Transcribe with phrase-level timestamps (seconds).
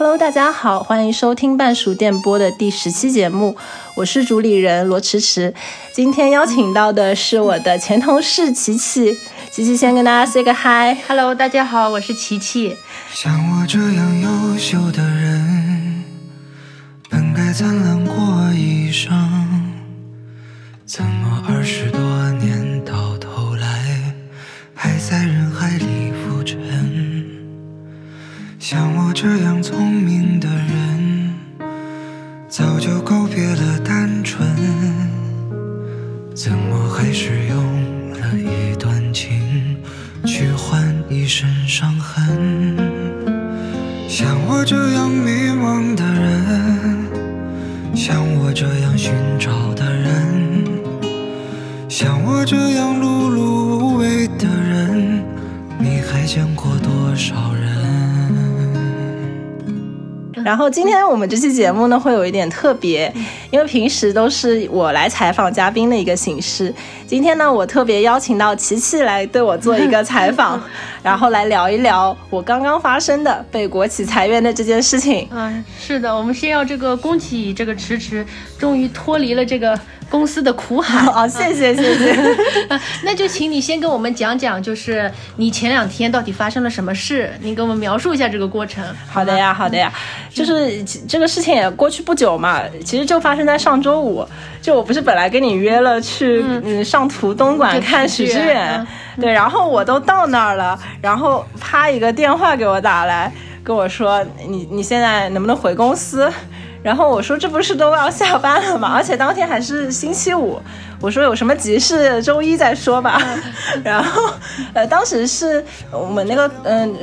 [0.00, 3.54] Hello，大家好，欢迎收听半熟电波的第十期节目，
[3.94, 5.52] 我是主理人罗迟迟。
[5.92, 9.14] 今天邀请到的是我的前同事琪琪，
[9.50, 10.96] 琪琪先跟大家 say 个 hi。
[11.06, 12.74] Hello，大家好，我是琪琪。
[13.12, 16.02] 像我这样优秀的人，
[17.10, 18.14] 本该灿烂过
[18.54, 19.12] 一生，
[20.86, 21.04] 怎
[60.50, 63.14] 然后今天我们这期节目呢会有一点特别，
[63.52, 66.74] 因为平时都是我来采访嘉宾的一个形式。
[67.06, 70.60] 今天呢，我特别邀请到琪琪来对我做一个采访，
[71.04, 75.28] 然后来聊一聊我刚刚发生的被国企裁员的这件事情。
[75.30, 78.26] 嗯，是的，我们先要这个恭喜这个迟迟
[78.58, 79.78] 终于脱离了这个
[80.10, 81.06] 公司的苦海。
[81.12, 82.36] 啊， 谢谢谢谢。
[83.04, 87.32] 那就请你先跟我们讲讲，就是你前两天到底发生了什么事？
[87.40, 88.84] 你给我们描述一下这个过程。
[89.08, 89.92] 好的呀，好的呀。
[90.28, 94.26] 就是这个事情也过去不久嘛，其实就发生在上周五。
[94.60, 98.86] 就我不是本来跟你约了去嗯上图东莞看许知远，
[99.18, 103.32] 对，然后我都到那儿了，然后啪一个电话给我打来，
[103.64, 106.30] 跟我说你你现在能不能回公司？
[106.82, 108.92] 然后我说这不是都要下班了吗？
[108.96, 110.60] 而且当天还是星期五，
[111.00, 113.20] 我说有什么急事周一再说吧。
[113.84, 114.32] 然后
[114.72, 116.94] 呃当时是我们那个嗯。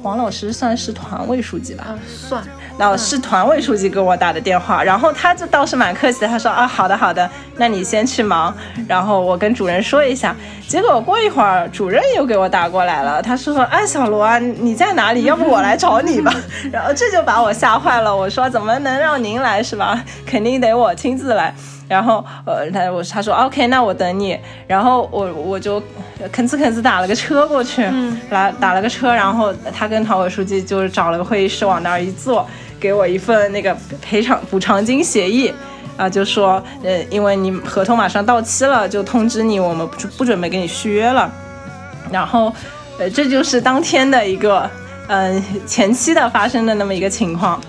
[0.00, 1.86] 黄老师算是团委书记吧？
[1.88, 2.40] 啊，算。
[2.78, 8.54] 然后是团委书记给我打的电话，然后他就倒是蛮客气的，他说啊，好的好的，那你先去忙，
[8.86, 10.34] 然后我跟主任说一下。
[10.68, 15.24] 结果过一会儿，主任又给我打过来了，他说，哎，小罗啊，你在哪里？
[15.24, 16.32] 要不我来找你吧。
[16.70, 20.00] 然后这就把我吓坏了，我说怎么能让您来是吧？
[20.24, 21.52] 肯定得我亲自来。
[21.88, 24.38] 然后，呃，他我他说 OK，那我等你。
[24.66, 25.80] 然后我我就
[26.30, 27.82] 吭哧吭哧打了个车过去，
[28.28, 29.10] 来打了个车。
[29.10, 32.46] 然后他跟团委书记就是找了个会议室往那儿一坐，
[32.80, 35.52] 给我一份那个赔偿补偿金协议，
[35.96, 41.30] 啊，就说呃，因为你合同马上到期了，就通知你我们不不准备给你续约了。
[42.10, 42.52] 然后，
[42.98, 44.70] 呃，这就是当天的一个
[45.08, 47.60] 嗯前期的发生的那么一个情况。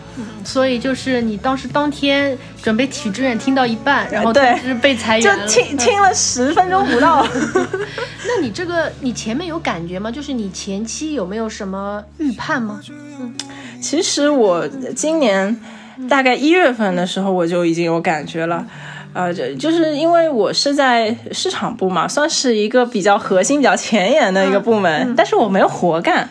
[0.44, 7.26] 所以就是你当时当天准备体志愿听到一半，然后就是被裁员了，就听听了十分钟不到。
[8.26, 10.10] 那你这个你前面有感觉吗？
[10.10, 12.80] 就是你前期有没有什么预判吗？
[13.20, 13.34] 嗯，
[13.82, 15.60] 其实我今年
[16.10, 18.66] 大概一月份的时候我就已经有感觉了，
[19.14, 26.30] 呃，就就是因为我是在市场部嘛，算是一个比较核心、比较前沿的一个部门，但是我没有活干。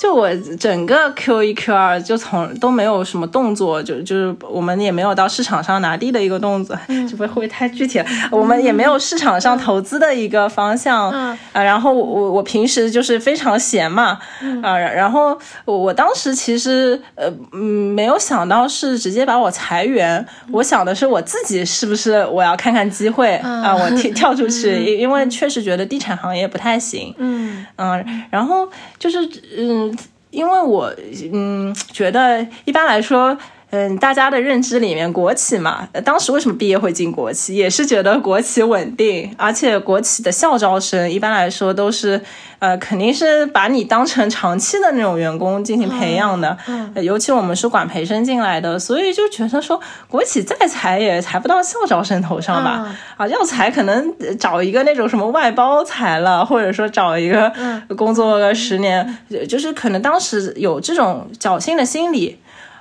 [0.00, 8.06] 就我整个 Q 一 Q 二就从都没有什么动作，就就是我们也没有到市场上拿地的一个动作，这不会太具体了？
[8.30, 11.38] 我们也没有市场上投资的一个方向啊。
[11.52, 14.18] 然后我我平时就是非常闲嘛
[14.62, 14.78] 啊。
[14.78, 17.60] 然后我我当时其实呃嗯
[17.94, 27.14] 没有想到是直接把我裁员，我想的是我自己是不是我要看看机会啊，我跳跳出去，因因为确实觉得地产行业不太行。
[27.18, 28.66] 嗯嗯，然后
[28.98, 29.18] 就是
[29.58, 29.89] 嗯。
[30.30, 30.94] 因为我
[31.32, 33.36] 嗯觉得一般来说，
[33.70, 42.20] 嗯，大家的认知里面，国企嘛，当时为什么毕业会进国企，也是觉得国企稳定，而且国企的校招生一般来说都是。
[42.60, 57.50] 呃，肯定是把你当成长期的那种员工进行培养的，嗯，尤其我们是管培生进来的，所以就觉得说国企再裁也裁不到校招生头上吧，啊，要裁可能找一个那种什么外包裁了，或者说找一个
[57.96, 59.16] 工作个十年，
[59.48, 62.36] 就是可能当时有这种侥幸的心理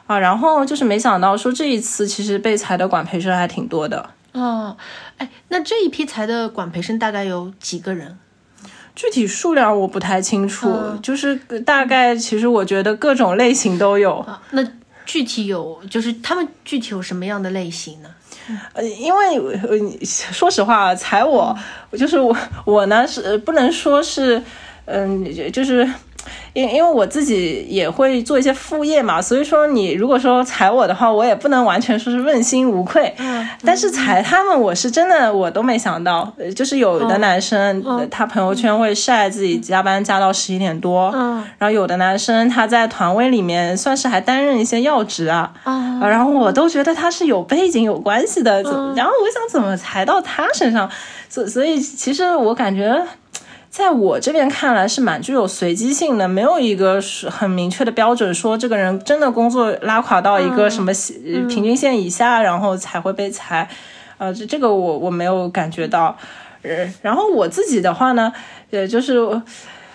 [0.09, 4.75] 啊，然后就是没想到说这一次其实被裁的管培生还挺多的，哦，
[5.19, 8.17] 哎，那这一批裁的管培生大概有几个人？
[8.95, 10.67] 具体数量我不太清楚，
[11.03, 14.25] 就是大概，其实我觉得各种类型都有。
[14.49, 14.65] 那
[15.05, 18.09] 具体有，就是他们具体有什么样的类型呢？
[18.73, 21.55] 呃，因为说实话，裁我，
[21.91, 22.35] 就是我，
[22.65, 24.41] 我呢是不能说是，
[24.85, 25.23] 嗯，
[25.53, 25.87] 就是
[26.53, 33.13] 因因为我自己也会做一些副业嘛，所以说你如果说裁我的话，我也不能完全说是问心无愧。
[33.17, 45.51] 嗯，但是裁他们，我是真的我都没想到，呃就是有的男生、呃他朋友圈会晒自己加班加到十一点多，嗯然后有的男生他在团委里面算是还担任一些要职啊，
[46.01, 50.89] 然后我都觉得他是有背景有关系的，怎然后我想怎么裁到他身上，
[51.29, 53.01] 所所以其实我感觉。
[53.69, 60.91] 在我这边看来是蛮具有随机性的，没有一个是很明确的标准，说这个人真的工作拉垮到一个什么
[61.47, 63.69] 平均线以下，然后才会被裁。
[64.17, 66.17] 呃，这这个我我没有感觉到。
[66.61, 68.33] 呃，然后我自己的话呢，
[68.71, 69.41] 呃，就是呃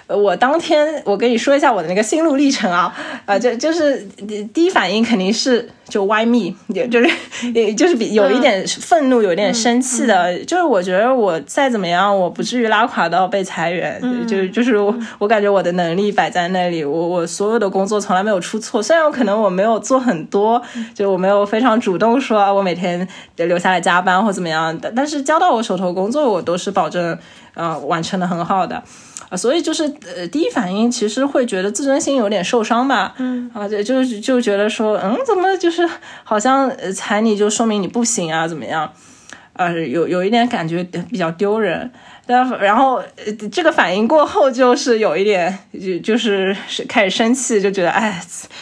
[0.06, 7.10] 我当天我跟你说一下我的那个心路历程啊，啊，就就是呃第一反应肯定是就 why me，也就是
[7.54, 20.60] 也就是比有一点愤怒，有一点生气的，就是我觉得我再怎么样，我不至于拉垮到被裁员，就就是我我感觉我的能力摆在那里，我我所有的工作从来没有出错，虽然我可能我没有做很多，
[20.94, 23.06] 就我没有非常主动说啊我每天
[23.36, 27.16] 留下来加班或怎么样，但但是交到我手头工作，我都是保证
[27.54, 28.82] 呃完成的很好的。
[29.28, 29.84] 啊，所以就是
[30.16, 35.88] 呃，第一反应其实会觉得自尊心有点受伤吧，嗯，啊，就就就觉得说，嗯，怎么就是
[36.22, 38.92] 好像呃裁你就说明你不行啊，怎么样？
[39.54, 41.88] 呃，有有一点感觉比较丢人，
[42.26, 48.20] 但然后呃这个反应过后，就是有一点就就是是开始生气，就觉得哎，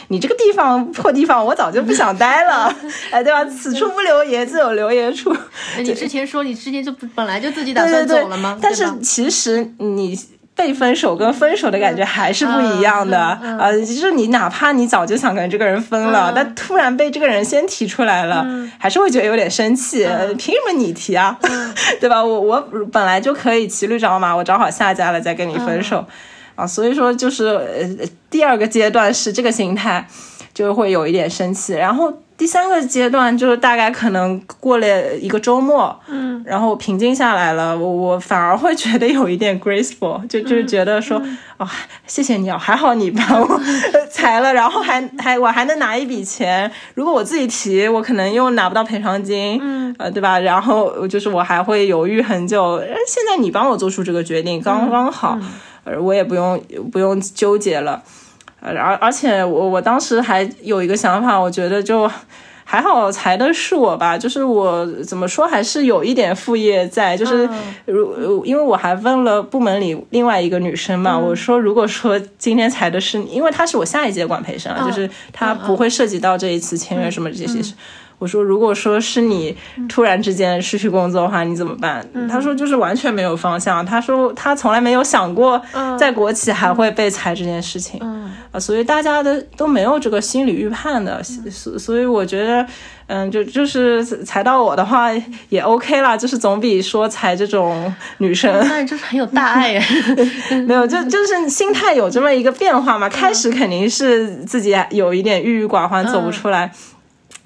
[0.08, 2.70] 你这个地方破地方，我早就不想待了，
[3.10, 3.42] 哎，对吧？
[3.46, 5.34] 此处不留爷，自有留爷处。
[5.74, 8.58] 哎你之前说你之前就不本来就自己打算走了吗？
[8.60, 10.18] 但是其实你。
[10.62, 18.46] 被分手跟分手的感觉还是不一样的，嗯嗯嗯呃，就是你哪怕你早就想跟这个人分了，嗯但突然被这个人先提出来了，
[18.78, 20.06] 还是会觉得有点生气。
[20.38, 21.36] 凭什么你提啊？
[22.00, 22.24] 对吧？
[22.24, 22.60] 我我
[22.92, 26.06] 本来就可以骑驴找马，我找好下家了再跟你分手、
[26.54, 26.64] 啊。
[26.64, 30.06] 所以说，就是呃，第二个阶段是这个心态，
[30.54, 32.12] 就会有一点生气，然后。
[32.42, 41.22] 第三个阶段就是大概可能过了一个周末，嗯，然后平静下来了，我我反而会觉得有一点 graceful，就就是觉得说，
[41.58, 41.68] 哦，
[42.04, 43.60] 谢谢你啊，还好你把我
[44.10, 50.40] 裁了，然后还 还我还能拿一笔钱，如果我自己提，我可能又拿不到赔偿金，嗯，呃，对吧？
[50.40, 55.38] 然后就是我还会犹豫很久，呃现在你帮我做出这个决定，刚刚好，
[55.84, 56.60] 呃，我也不用
[56.90, 58.02] 不用纠结了。
[58.62, 62.08] 呃而而且我我当时还有一个想法，我觉得就
[62.64, 67.46] 还好裁的是我吧，就是我怎么说还是有一点副业在，就是
[67.84, 77.74] 如、因为我还问了部门里另外一个女生嘛，我说如果说今天裁的是你，因为她是我下一届管培生啊，就是她不会涉及到这一次签约什么这些事。
[78.22, 79.56] 我说，如果说是你
[79.88, 82.06] 突然之间失去工作的话，你怎么办？
[82.30, 83.84] 他说就是完全没有方向。
[83.84, 85.60] 他说他从来没有想过
[85.98, 88.00] 在国企还会被裁这件事情。
[88.52, 91.20] 啊，所以大家的都没有这个心理预判的，
[91.50, 92.64] 所所以我觉得，
[93.08, 95.08] 嗯，就就是裁到我的话
[95.48, 99.82] 也 OK 啦，就是总比说裁这种女生那你就是很有大爱耶。
[100.68, 103.08] 没有，就就是心态有这么一个变化嘛。
[103.08, 106.66] 开始肯定是自己有一点郁郁寡欢，走不出来。
[106.66, 106.91] 嗯，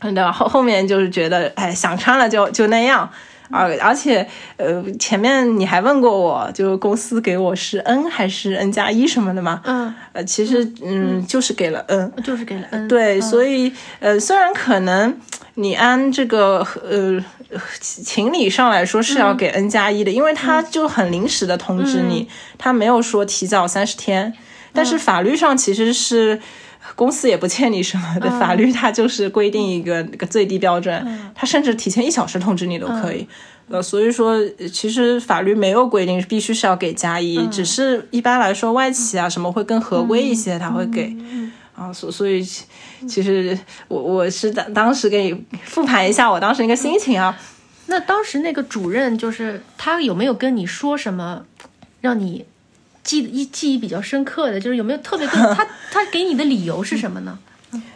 [0.01, 0.31] 对吧？
[0.33, 3.09] 后后面就是觉得，哎，想穿了就就那样。
[3.49, 4.27] 而而且，
[4.57, 9.61] 呃，前面你还问过我，就公司给我是 N 还是 N 加一什么的吗？
[9.63, 12.13] 嗯，呃，其实嗯，就是给了 N。
[12.25, 15.17] 就是给了 N，对，嗯所以呃，虽然可能
[15.55, 17.25] 你按这个呃
[17.81, 22.29] 情理上来说是要给 N 加一的，因为他就很临时的通知你，
[22.59, 24.35] 他没有说提早三十天，
[24.73, 26.41] 但是法律上其实是。
[26.95, 33.27] 公司也不欠你什么的，法律它就是规定一个那个最低标准，它甚至提前一小时通知你都可以。
[33.69, 41.17] 呃，所以说呃其实法律没有规定必须是要给加一，只是一般来说外企啊什么会更合规一些，他会给。
[41.75, 42.65] 啊，所所以其
[43.07, 43.59] 其实
[43.89, 47.39] 我我是当当时给你复盘一下我当时那个心情啊，
[47.87, 51.45] 那当时那个主任就是他有没有跟你说什么，
[52.01, 52.47] 让你
[53.07, 54.61] 记忆记忆比较深刻的？
[54.61, 57.39] 就是有没有特别 他他给你的理由是什么呢？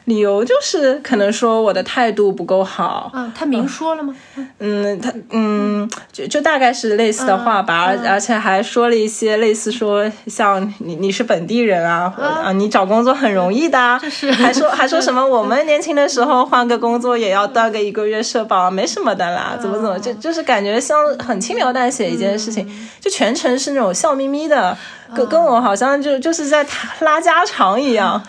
[0.04, 4.14] 理由就是可能说我的态度不够好，嗯，他明说了吗？
[4.58, 12.52] 嗯，他嗯，就就大概是类似的话吧，而、而且还说了一些类似说像你你是本地人啊，或啊。
[12.52, 14.30] 你找工作很容易的啊，是。
[14.32, 22.68] 还说还说什么 我们年轻的时候换个工作也要断个一个月社保，没什么的啦，怎么怎么就就是感觉像很轻描淡写一件事情，
[23.00, 24.76] 就全程是那种笑眯眯的，
[25.14, 26.66] 跟跟我好像就就是在
[27.00, 28.20] 拉家常一样。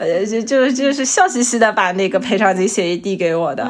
[0.00, 3.62] 呃，就就就是笑嘻嘻的把那个赔偿金协议递给我的，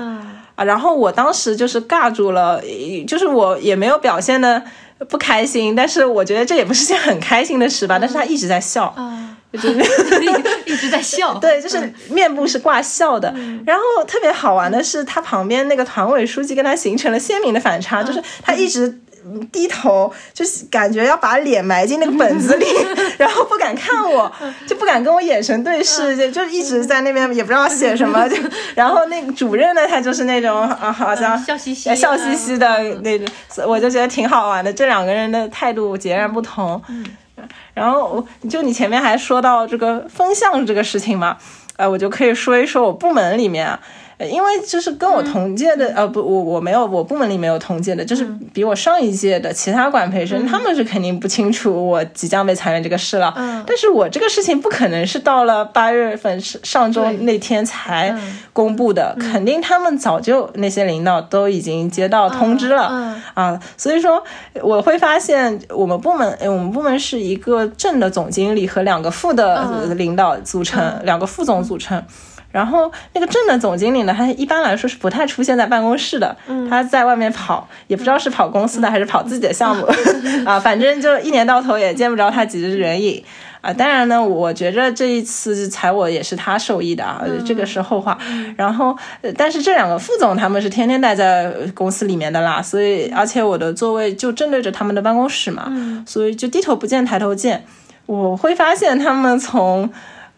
[0.55, 2.63] 啊，然后我当时就是尬住了，
[3.05, 4.63] 就是我也没有表现的
[5.09, 8.95] 不开心，但是我觉得这也不是件很开心的事吧，但是他一直在笑，
[9.53, 9.75] 就是
[10.67, 11.35] 一直在笑。
[11.43, 13.35] 对，就是面部是挂笑的。
[13.67, 19.01] 然后特别好玩的是，他旁边那个团委书记跟他形成了鲜明的反差，就是他一直。
[19.53, 22.67] 低头就是感觉要把脸埋进那个本子里，
[23.19, 24.31] 然后不敢看我，
[24.67, 28.29] 就不敢跟我眼神对视，就就一直在那边也不知道写什么。
[28.29, 28.37] 就
[28.75, 33.29] 然后那个主任呢，他就是那种啊，好像笑嘻嘻、笑嘻嘻的那种，
[33.67, 34.73] 我就觉得挺好玩的。
[34.73, 36.83] 这两个人的态度截然不同。
[37.73, 41.37] 然后就你前面还说到这个风向这个事情嘛，
[41.77, 43.79] 呃，我就可以说一说我部门里面。
[44.29, 53.33] 因为就是跟我同届的，呃不，我我没有，我部门里没有同届的，就是比我上一届的其他管培生，他们是肯定不清楚我即将被裁员这个事了。
[53.37, 58.15] 嗯，但是我这个事情不可能是到了八月份上周那天才
[58.53, 62.89] 公布的，肯定他们早就那些领导都已经接到通知了。
[62.91, 63.23] 嗯。
[63.35, 64.23] 啊，所以说
[64.62, 72.03] 我会发现我们部门，我们部门是一个正的总经理和两个副的领导组成，两个副总组成。
[72.52, 76.37] 然后那个正的总经理呢，他一般来说是不太出现在办公室的，
[76.69, 79.87] 他在外面跑，也不知道是跑公司的还是跑自己的项目，
[80.45, 83.23] 啊，反正就一年到头也见不着他几日人影，
[83.61, 88.19] 啊，当然呢，我觉着这一次裁我也是他受益的啊，这个是后话。
[88.57, 88.97] 然后，
[89.38, 95.73] 但是这两个副总他们是天天待在公司里面的啦，所以而且我的座位就正对着他们的办公室嘛，
[96.04, 97.64] 所以就低头不见抬头见，
[98.07, 99.88] 我会发现他们从。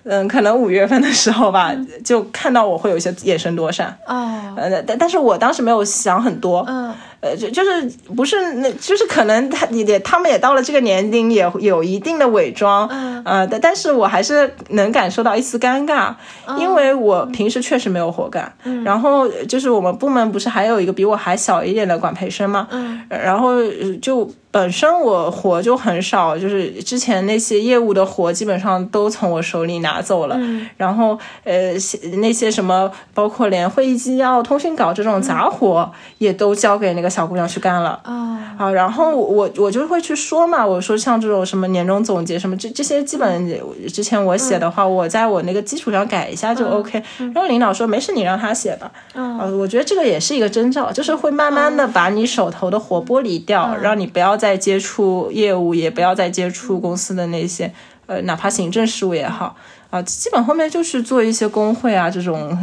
[0.05, 3.97] 嗯，可能五月份的时候吧，就看到我会有一些眼神躲闪。
[4.07, 6.65] 哦，呃，但但是我当时没有想很多。
[6.69, 6.95] 嗯。
[7.23, 16.13] 呃，就就是不是那，就是可能他也他们也到了这个年龄，也有一定的伪装，嗯呃，但但是我还是能感受到一丝尴尬，
[16.59, 18.53] 因为我平时确实没有活干，
[18.85, 22.67] 然后就是我们部门不是还有一个比我还小一点的管培生吗？
[22.73, 23.59] 嗯，然后
[24.03, 31.71] 就本身我活就很少，就是之前那些业务的活基本上都从我手里拿走了，嗯然后呃
[32.19, 35.89] 那些什么包括连会议纪要、通讯稿这种杂活
[36.19, 37.12] 也都交给那个。
[37.13, 38.01] 小姑娘去干了。
[38.03, 43.47] 啊，好，然后我我就会去说嘛，我说像这种什么年终总结什么这这些基本
[43.93, 47.03] 之前我写的话，我在我那个基础上改一下就 OK。
[47.19, 48.91] 然后领导说没事，你让他写吧。
[49.13, 57.73] 啊，我觉得这个也是一个征兆，就是会慢慢的把你手头的活剥离掉，让你不要再接触业务，也不要再接触公司的那些
[58.07, 59.55] 呃，哪怕行政事务也好。
[59.91, 62.59] 啊，基本后面就是做一些工会啊这种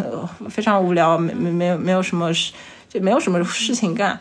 [0.49, 2.51] 非常无聊，没没没有没有什么事，
[2.89, 4.19] 就没有什么事情干。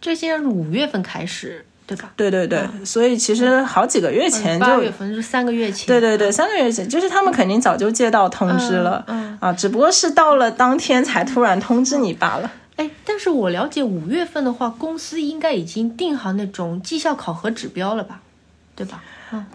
[0.00, 2.12] 这些是五月份开始，对吧？
[2.16, 5.86] 对对对，所以其实好几个月前就八月份是三个月前。
[5.86, 9.04] 对对对，三个月前，就是他们肯定早就接到通知了，
[9.40, 12.50] 啊，只不过是到了当天才突然通知你罢了。
[12.76, 18.22] 哎，但是我了解五月份的话，公司应该已经定好那种绩效考核指标了吧，
[18.74, 19.02] 对吧？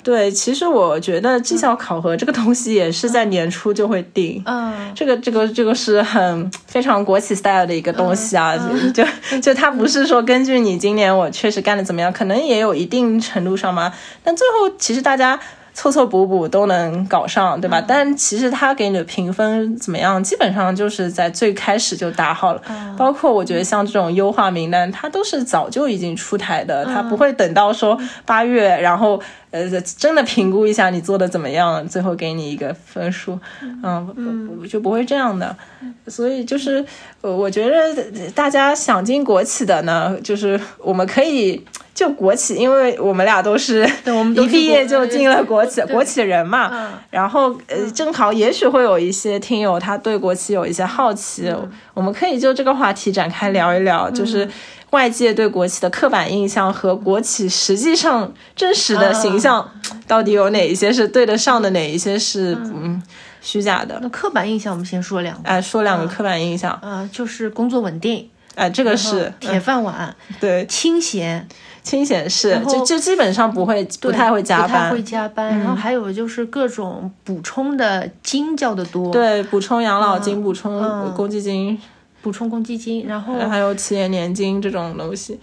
[0.04, 4.42] 对，其实我觉得绩效考核这个东西也是在年初就会定。
[4.46, 8.56] 嗯，这个这个这个是很非常国企 style 的一个东西啊，
[8.94, 9.04] 就
[9.40, 15.40] 就它不是说根据你今年我确实干的怎么样，可能也有一定程度上嘛，但最后其实大家。
[15.76, 17.84] 凑凑补补都能搞上，对吧？
[17.86, 22.62] 但其实他给你的评分怎么样，基本上就是在最开始就打好了。
[22.98, 33.38] 包括我觉得像这种优化名单，它都是早就已经出台的，它不会等到说八月，然后呃真的评估一下你做的怎么样，最后给你一个分数，
[33.84, 35.54] 嗯，就不会这样的。
[36.08, 36.84] 所以就是
[37.20, 37.94] 我觉得
[38.34, 41.62] 大家想进国企的呢，就是我们可以。
[41.96, 43.90] 就国企，因为我们俩都是
[44.36, 46.92] 一毕业就进了国企，国企人嘛。
[47.10, 51.50] 然后呃，正好也许会有一些听友他对国企有一些好奇，
[51.94, 54.48] 我们可以就这个话题展开聊一聊，就是
[54.90, 59.72] 外界对国企的刻板印象和国企实际上真实的形象
[60.06, 63.02] 到底有哪一些是对得上的，哪一些是嗯。
[63.42, 64.00] 虚假的。
[64.02, 71.48] 那刻板印象我们先说两个，哎，说两个刻板印象，呃，就是工作稳定，哎，这个是铁饭碗，对，清闲。
[71.86, 75.58] 清闲是，就就基本上不会，不太会加班，不太会加班。
[75.60, 81.80] 然后还有就是各种补充的金交的多，对，补充养老金、补充公积金、
[82.24, 85.40] 补充公积金，然后还有企业年金这种东西。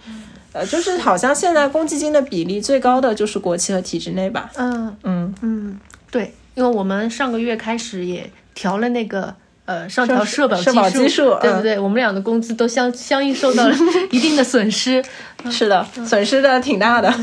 [0.51, 4.51] 呃，就是好像现在公积金的比例最高的就是国企和体制内吧？
[4.55, 5.79] 嗯嗯嗯，
[6.11, 9.33] 对，因为我们上个月开始也调了那个。
[9.65, 10.57] 呃，上调社保
[10.89, 11.79] 基数，对不对？
[11.79, 13.75] 我们俩的工资都相相应受到了
[14.11, 15.03] 一定的损失。
[15.49, 17.13] 是的，损失的挺大的。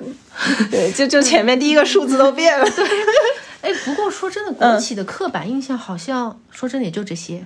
[0.70, 2.64] 对，就就前面第一个数字都变了。
[2.70, 2.86] 对。
[3.62, 7.44] 哎，不过说真的，国企的刻板印象好像说真的也就这些。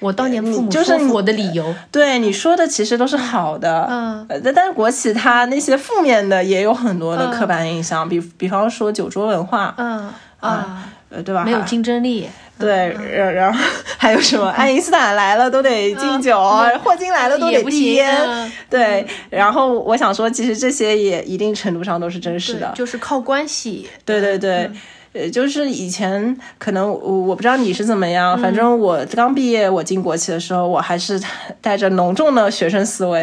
[0.00, 1.74] 我当年父母就是我的理由。
[1.90, 3.86] 对你说的其实都是好的。
[3.90, 4.26] 嗯。
[4.44, 9.74] 但但是国企它那些负面的也有很多的刻板印象，比比方说酒桌文化。
[9.76, 10.10] 嗯。
[10.40, 10.88] 啊。
[11.10, 11.44] 呃，对吧？
[11.44, 12.28] 没有竞争力。
[12.58, 13.60] 对，然 然后
[13.96, 14.48] 还有什么？
[14.50, 16.36] 爱因斯坦来了都得敬酒，
[16.82, 18.16] 霍金来了都得递烟。
[18.26, 22.72] 嗯对，然后我想说，其实这些也一定程度上都是真实的，。
[22.74, 23.88] 就是靠关系。
[24.04, 24.70] 对对对。
[25.12, 31.20] 呃，就是以前可能我我不知道你是怎么样，反正我刚毕业，我进国企的时候，我还是
[31.60, 33.22] 带着浓重的学生思维，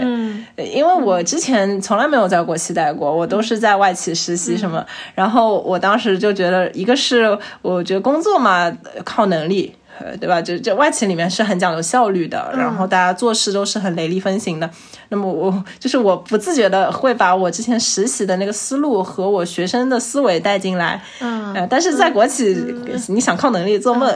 [0.57, 9.75] 因为我之前从来没有在国企待过，我都是在外企实习什么，然后我当时就觉得，一个是我觉得工作嘛呃靠能力。
[9.99, 10.41] 呃，对吧？
[10.41, 14.69] 就就外企里面是很讲究效率的，然后大家做事都是很雷厉风行的。
[15.09, 22.55] 那么我就是我不自觉的会把我之前实习的那个思路和我学生的思维带进来，嗯呃，但是在国企，
[23.07, 24.11] 你想靠能力做梦，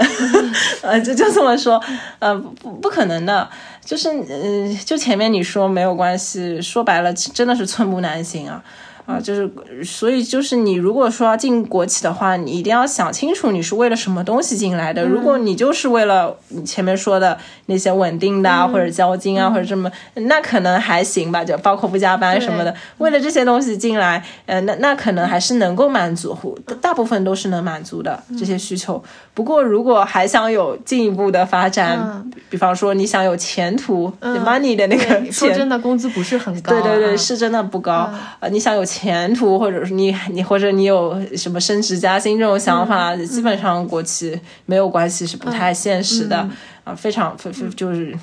[0.81, 1.81] 呃，就就这么说，
[2.19, 3.47] 呃，不不可能的，
[3.85, 8.63] 就是呃，就前面你说没有关系，说白了真的是寸步难行啊。
[9.09, 9.49] 啊，就是，
[9.83, 15.03] 所以就是你如果说要进国企的话，你一定要想清楚你是为了什么东西进来的。
[15.03, 17.35] 如果你就是为了你前面说的
[17.65, 22.71] 那些稳定的啊，或者交金啊，或者这么，那可能还行吧，就包括不加班什么的。
[22.99, 26.37] 为了这些东西进来，呃，那那可能还是能够满足，
[26.79, 29.03] 大部分都是能满足的这些需求。
[29.39, 32.31] 不过如果还想有进一步的发展，嗯。
[32.49, 36.75] 比方说你想有前途、money 的那个对，说真的，工资不是很高。
[36.75, 36.81] 啊。
[36.81, 38.11] 对对对，是真的不高。
[38.41, 46.37] 呃，你想有前途，或者是你你或者你有什么升职加薪这种想法，基本上国企没有关系是不太现实的。
[46.83, 48.13] 啊，非常非非就是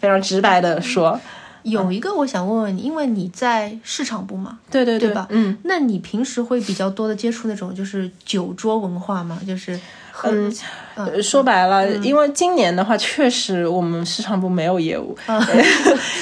[0.00, 1.18] 非常直白的说，
[1.62, 5.28] 有一个我想问问你，因为你在市场部嘛，对对对吧？
[5.30, 5.56] 嗯。
[5.62, 9.38] 那你平时会比较多的接触那种就是酒桌文化吗？
[9.46, 10.87] 就是喝，嗯。
[10.98, 15.16] 呃说白了，因为今年的话，确实我们市场部没有业务，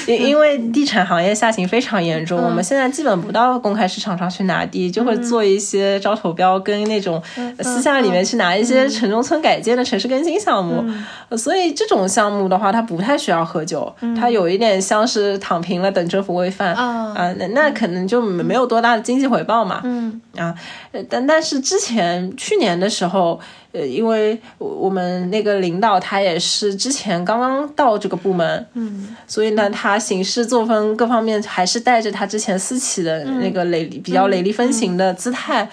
[0.07, 7.21] 因 因为地产行业下行非常严重，我们现在基本不到公开市场上去拿地，就会做一些招投标跟那种
[7.59, 10.83] 私下里面去拿一些城中村改建的城市更新项目，
[11.29, 16.73] 呃所以这种项目的话，它不太需要喝酒，它有一点像是躺平了等政府喂饭。
[16.73, 20.21] 啊啊，那那可能就没有多大的经济回报嘛，嗯。
[20.35, 20.53] 啊，
[20.91, 23.39] 呃但但是之前去年的时候，
[23.71, 35.61] 呃，因为我我们那个领导他也是之前刚刚到这个部门，嗯所以呢，他行事作风各方面还是带着他之前私企的那个雷、比较雷厉风行的姿态。
[35.61, 35.69] 呃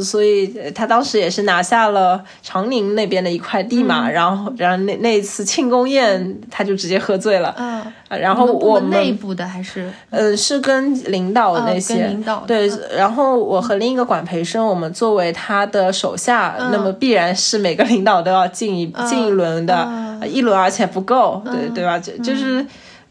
[0.00, 9.92] 所以呃他当时也是拿下了长宁那边的一块地嘛，然后然后那那一次庆功宴他就直接喝醉了，嗯，啊然后我们内部的还是？
[10.10, 19.86] 呃，是跟领导那跟些，领导对嗯，然后我和另一个管培生，我们作为他的手下，那么必然是每个领导都要进一、进一轮的，
[20.26, 21.98] 一轮而且不够，对对吧？
[21.98, 22.64] 就就是。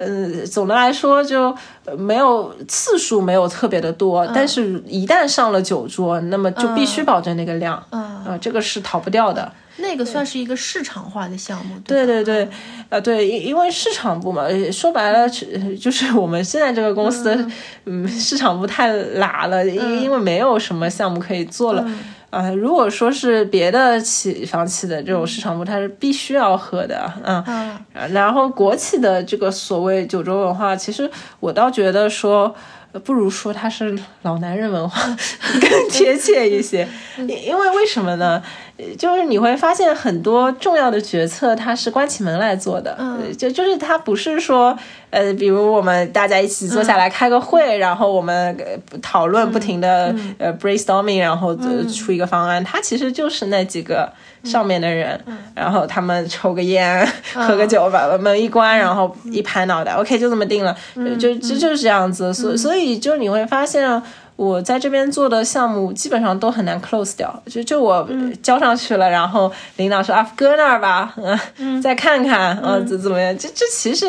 [0.04, 9.52] 嗯，总的来说就呃没有次数没有特别的多，但是一旦上了酒桌，那么就必须保证那个量，啊、嗯这个是逃不掉的。
[9.78, 12.50] 那个算是一个市场化的项目，对对对对，
[12.90, 17.48] 呃，对，因因为市场部嘛，呃说白了是就是我们现在这个公司的，
[17.86, 21.84] 嗯，市场部太拉了，因因为没有什么项目可以做了。
[22.32, 32.56] 啊、如果说是别的企房企的这种市场部，它是必须要喝的，嗯，嗯然后国企的这个所谓九州文化，其实我倒觉得说，
[32.94, 35.02] 呃不如说它是老男人文化
[35.60, 36.88] 更贴切一些。
[37.18, 38.42] 因因为为什么呢？
[38.82, 42.98] 呃就是你会发现很多重要的决策，它是关起门来做的，
[43.38, 44.78] 就就是它不是说，
[45.12, 54.12] 呃，比如我们大家一起坐下来开个会，然后我们呃讨论，不停的、呃 brainstorming，然后、呃出一个方案，它其实就是那几个。
[54.44, 60.76] 上面的人，然后他们抽个烟，喝个酒，把门一关，然后一拍脑袋，OK，就这么定了，
[61.20, 62.34] 就就就是这样子。
[62.34, 64.02] 所所以就你会发现，
[64.36, 67.42] 我在这边做的项目基本上都很难 close 掉。
[67.46, 68.08] 就就我
[68.42, 71.14] 交上去了，然后领导说啊，搁那儿吧，
[71.58, 73.38] 嗯，再看看，嗯，怎怎么样？
[73.38, 74.06] 这这其实。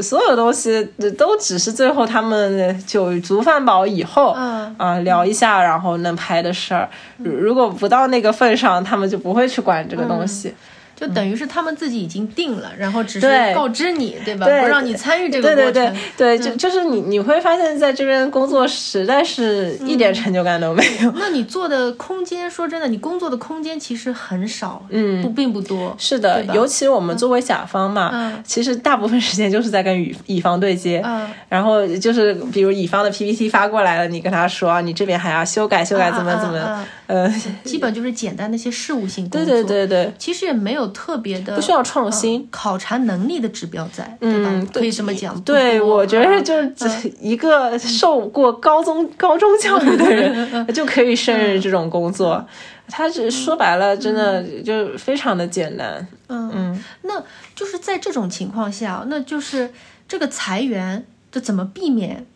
[0.00, 0.84] 所有东西
[1.18, 6.88] 都只是最后他们酒足饭饱以后，嗯啊聊一下，然后能拍的事儿。
[7.16, 10.54] 如如果不到那个份上，他们就不会去管这个东西。
[11.00, 14.44] 就等于是他们自己已经定了，然后只是告知你，对吧？
[14.46, 15.94] 对不让你参与这个对过程。
[16.16, 21.10] 对对对，就就是你你会发现在这边工作实在是一点成就感都没有。
[21.16, 25.94] 那你做的空间，说真的，你工作的空间其实很少，嗯不并不多。
[25.98, 37.32] 是的尤其我们作为甲方嘛，嗯其实大部分时间就是在跟乙乙方对接，嗯然后就是比如乙方的 PPT 发过来了，你跟他说啊你这边还要修改修改怎么怎么，啊呃，
[37.64, 39.54] 基本就是简单的一些事务性工对作。
[39.64, 42.46] 对对对，其实也没有特别的，不需要创新。
[42.50, 45.38] 考察能力的指标在，对嗯吧？，可以这么讲。
[45.42, 52.44] 对，我觉得嗯就是一个受过高中 高中教育的人就可以胜任这种工作。
[52.88, 56.06] 他只说白了，真的就非常的简单。
[56.28, 57.22] 嗯，那
[57.54, 59.70] 就是在这种情况下，那就是
[60.08, 62.26] 这个裁员，这怎么避免？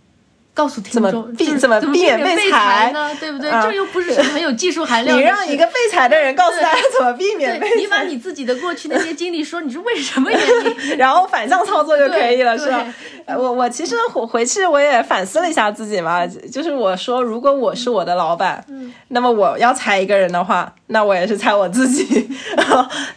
[0.54, 3.10] 告诉听怎么众避怎怎么避免免被被裁呢？
[3.18, 3.50] 对不对？
[3.50, 5.22] 啊这又不是什么很有技术含量你。
[5.22, 10.40] 让一个被裁的人告诉大家怎么避免被对你把，你自己的过去那些经历说，你是为什么原
[10.90, 10.94] 因？
[10.96, 12.86] 然后反向操作就可以了，是吧？
[13.26, 18.64] 呃我我其实回回去我也反思了一下自己嘛，就是我说，如果我是我的老板，
[19.08, 22.04] 那么我要裁一个人的话，那我也是猜我自己，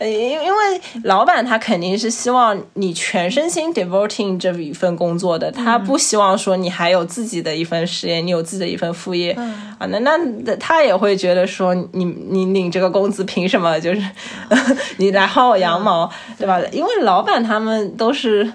[0.01, 9.31] 因因为老板他肯定是希望你全身心 devoting 这一份工作的，他不希望说你还有自己的一份事业，你有自己的一份副业、
[9.77, 14.01] 啊，那那他也会觉得说你你领这个工资凭什么就是
[14.97, 16.59] 你来薅我羊毛，对吧？
[16.71, 18.51] 因为老板他们都是。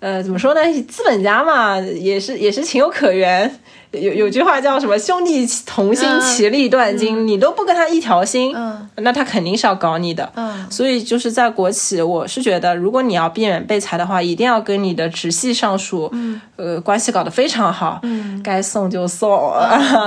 [0.00, 0.60] 呃，怎么说呢？
[0.86, 3.52] 资本家嘛，也是也是情有可原。
[3.92, 8.88] 有有句话叫什么“兄弟同心，嗯其利断金”你都不跟他一条心，嗯。
[8.96, 10.30] 那他肯定是要搞你的。
[10.34, 10.70] 嗯。
[10.70, 16.12] 所以就是在国企，我是觉得，如果你要避免被裁的话，一定要跟你的直系上属，
[16.58, 18.28] 呃，关系搞得非常好，嗯。
[18.44, 19.52] 该送就送，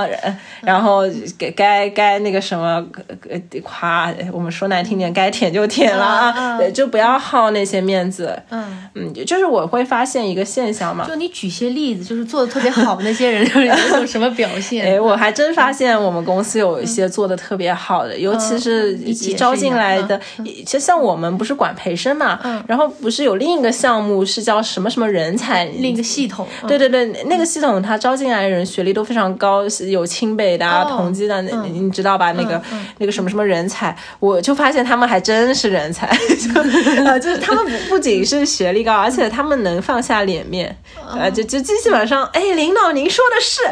[0.62, 1.02] 然后
[1.38, 2.84] 给该该那个什么，
[3.28, 8.36] 呃夸我们说难听点，该舔就舔了啊，就不要好那些面子。
[8.48, 14.84] 嗯，嗯，就是我会发现一个现象嘛，就你举些例子，就是做的特别好的那些人，就 是有种什么表现？
[14.84, 22.62] 哎，我还真发现我们公司有一些做的特别好的，尤其是一下招进来的，其实像我们不是管培生嘛，嗯。
[22.66, 26.68] 然后不是有另一个项目是叫什么什么人才，另一个系统，嗯。
[26.68, 30.96] 对对对，那个系统它招进来的人学历都非常高，是有清北的啊、哦。
[30.96, 32.32] 同济的，那你你知道吧？
[32.32, 32.60] 那个
[32.98, 36.60] 那个什么什么人才，我就发现他们还真是人才， 就
[37.04, 40.76] 呃 就是他们不不仅是学历高，而且他们能放下脸面，
[41.18, 43.62] 呃，就就基本上，哎，领导您说的是，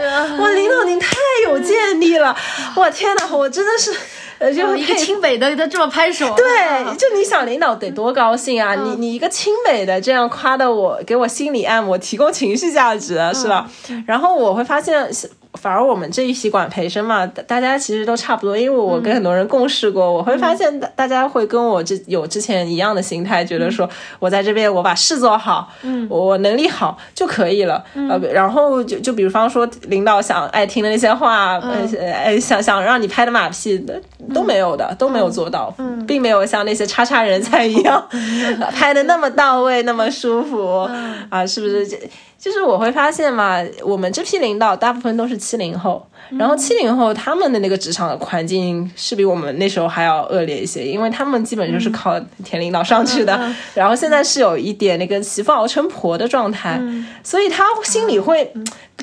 [0.43, 2.37] 哇，领导您太有见地了，
[2.77, 3.93] 我天哪，我真的是，
[4.41, 8.75] 呃，就就一个清北的，他这么拍手，对，啊就你想领导得多高兴啊！
[8.75, 13.71] 嗯你你一个清北的这样夸的我，给我心理按摩，提供情绪价值，是吧？
[13.91, 15.31] 嗯然后我会发现是。
[15.61, 34.01] 反而我们这一批管培生嘛，大大家其实都差不多，因为我跟很多人共事过，我会发现大大家会跟我之有之前一样的心态，觉得说我在这边我把事做好，嗯，我能力好就可以了，呃，然后就就比方说领导想爱听的那些话，呃，哎想想让你拍的马屁的
[34.33, 35.75] 都没有的，都没有做到，
[36.07, 38.03] 并没有像那些叉叉人才一样
[38.73, 40.89] 拍的那么到位，那么舒服
[41.29, 42.09] 啊，是不是？
[42.41, 53.39] 这就是我会发现嘛，我们这批领导大部分都是七零后，然后七零后他们的那个职场的环境是比我们那时候还要恶劣一些，因为他们基本就是靠舔领导上去的，
[53.75, 56.81] 然后现在是有一点那个媳妇熬成婆的状态，
[57.23, 58.51] 所以他心里会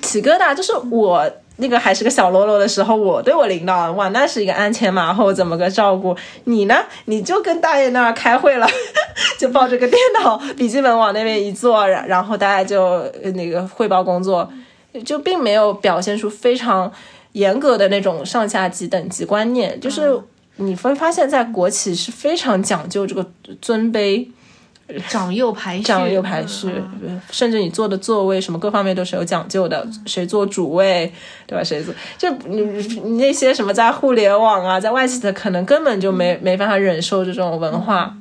[0.02, 1.32] 起疙瘩，就是我。
[1.58, 6.16] 那个还是个小喽啰的时候，我对我领导哇，那是一个鞍前马后，怎么个照顾？
[6.46, 6.76] 你呢？
[7.06, 8.68] 你就跟大爷那儿开会了，
[9.38, 14.50] 就抱着个电脑、笔记本往那边一坐，然然后大家就那个汇报工作，
[15.04, 16.92] 就并没有表现出非常
[17.32, 20.20] 严格的那种上下级等级观念，就是
[20.58, 23.26] 你会发现在国企是非常讲究这个
[23.62, 24.28] 尊卑。
[25.10, 26.70] 长幼排序，长幼排序，
[27.04, 31.12] 嗯甚至你坐的座位什么各方面都是有讲究的，谁坐主位，
[31.46, 31.64] 对吧？
[31.64, 32.62] 谁坐就你
[33.04, 38.16] 你那些什么在互联网啊，在外企的，可能根本就没没办法忍受这种文化。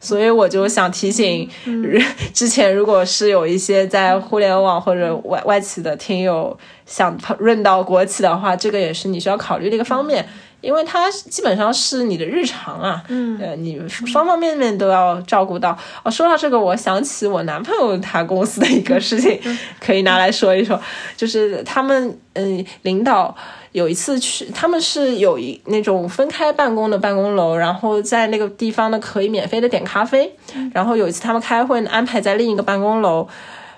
[0.00, 1.48] 所以我就想提醒，
[2.34, 10.26] 之前如果是有一些在互联网或者外外企的听友想润到国企的话，这个也是你需要考虑的一个方面。
[10.64, 13.78] 因为它基本上是你的日常啊，嗯，呃，你
[14.12, 15.76] 方方面面都要照顾到。
[16.02, 19.38] 哦，说到这个，我想起我男朋友他公司的一个事情，
[19.78, 20.80] 可以拿来说一说，
[21.16, 23.36] 就是他们嗯、呃、领导
[23.72, 30.34] 有一次去，他们是有一那种分开办公的办公楼，然后在那个地方呢可以免费的点咖啡，
[30.72, 33.28] 然后有一次他们开会呢安排在另一个办公楼。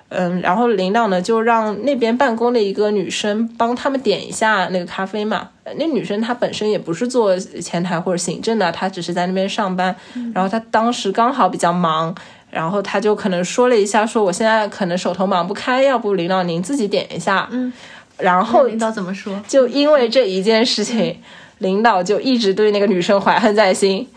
[0.09, 5.49] 嗯，然后领导呢就让那边办公的一个女生帮他们点一下那个咖啡嘛。
[5.77, 9.93] 那女生她本身也不是做前台或者行政的，她只是在那边上班。
[10.33, 12.15] 然后她当时刚好比较忙，
[12.49, 17.49] 然后她就可能说了一下，说我现在可能手头忙不开，要不领导您自己点一下。
[17.51, 17.73] 嗯，
[18.17, 19.37] 然后领导怎么说？
[19.45, 21.19] 就因为这一件事情，
[21.57, 24.07] 领导就一直对那个女生怀恨在心。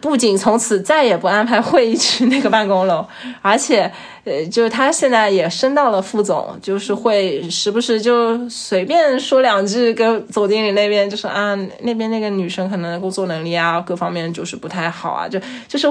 [0.00, 3.04] 不仅从此再也不安排会议去那个办公楼，
[3.40, 3.90] 而且，
[4.24, 15.90] 呃，就是他现在也升到了副总，就是会时不时就随便说两句，跟总经理那边就是啊，那边那个女生可能工作能力啊各方面就是不太好啊，就就是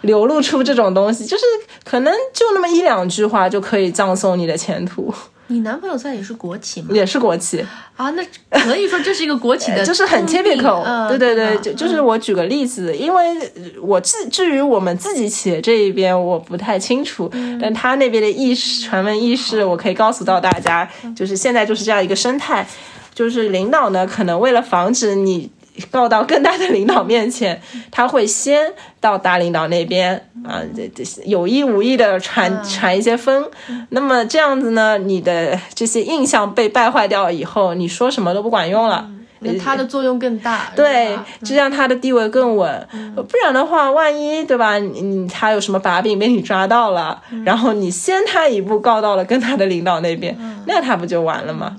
[0.00, 1.44] 流露出这种东西，就是
[1.84, 5.14] 可能就那么一两句话就可以葬送你的前途。
[5.48, 6.88] 你男朋友算也是国企吗？
[6.92, 7.64] 也是国企，
[7.96, 22.66] 啊，那可以说这是一个国企的 就是很 typical，、嗯、对对对，吧就就是我举个例子，因为呃我至至于我们自己企业这一边我不太清楚，嗯但他那边的意识传闻意识，我可以告诉到大家，就是现在就是这样一个生态，
[23.14, 25.50] 就是领导呢可能为了防止你。
[25.90, 27.60] 告到更大的领导面前，
[27.90, 33.48] 他会先到大领导那边啊，这这有意无意的传传一些风。
[33.90, 39.10] 那么这样子呢，你的这些印象被败坏掉以后，你说什么都不管用了。
[39.40, 42.88] 那它的作用更大，对这样他的地位更稳。
[43.14, 50.34] 不然的话，万一对吧，你你他有什么把柄被你抓到了，然后你先他一步告到了跟他的领导那边，
[50.66, 51.76] 那他不就完了吗？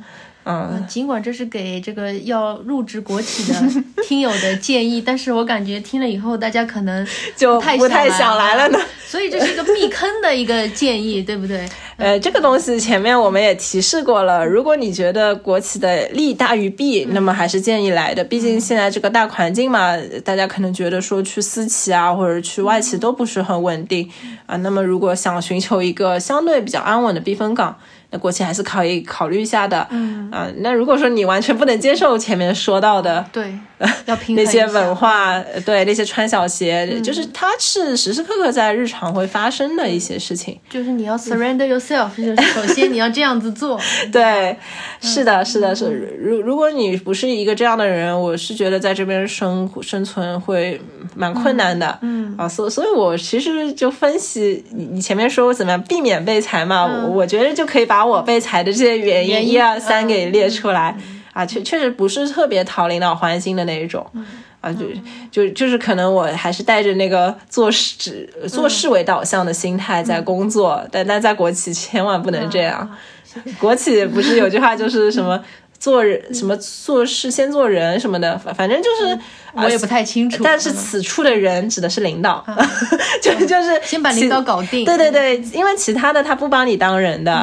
[0.49, 3.61] 嗯，尽管这是给这个要入职国企的
[4.03, 7.05] 听友的建议，但是我感觉听了以后，大家可能
[7.35, 8.79] 就太不太想来了呢。
[9.05, 11.67] 所以这是一个避坑的一个建议，对不对？
[11.97, 14.45] 呃，这个东西前面我们也提示过了。
[14.45, 18.23] 如果你觉得国企的利大于弊，那么还是建议来的。
[18.23, 24.09] 毕竟现在这个大环境嘛，大家可能觉得说去私企啊，或者去外企都不是很稳定
[24.45, 24.55] 啊。
[24.57, 27.75] 那么如果想寻求一个相对比较安稳的避风港，
[28.11, 29.85] 那国企还是可以考虑一下的。
[29.89, 33.57] 嗯啊，那如果说你完全不能接受前面说到的，对，
[34.05, 40.59] 要平衡那些文化，对那些穿小鞋，就是它是时时刻刻在日常会发生的一些事情。
[40.69, 43.79] 就是你要 surrender yourself， 就是首先你要这样子做。
[44.11, 44.57] 对，
[45.01, 46.17] 是的，是的，是。
[46.19, 50.79] 如如果你不是一个这样的人，我是觉得在这边生生存会
[51.15, 51.97] 蛮困难的。
[52.01, 60.95] 嗯啊，所所以，我其实就分析你你前面说我怎么样避免被裁嘛，我我觉得就可以把我被裁的这些原因一二三给列出来。
[61.33, 64.03] 啊，确确实不是特别讨领导欢心的那一种。
[64.59, 64.87] 啊，就
[65.29, 72.89] 就就是可能我还是带着那个做事只做事为导向的心态在工作，但但在国企千万不能这样。
[73.59, 75.39] 国企不是有句话就是什么
[75.79, 79.19] 做人什么做事先做人什么的，反反正就是
[79.53, 80.43] 我也不太清楚。
[80.43, 82.43] 但是此处的人指的是领导，
[83.21, 84.83] 就就是先把领导搞定。
[84.85, 87.33] 对对对，因为其他的他不帮你当人的，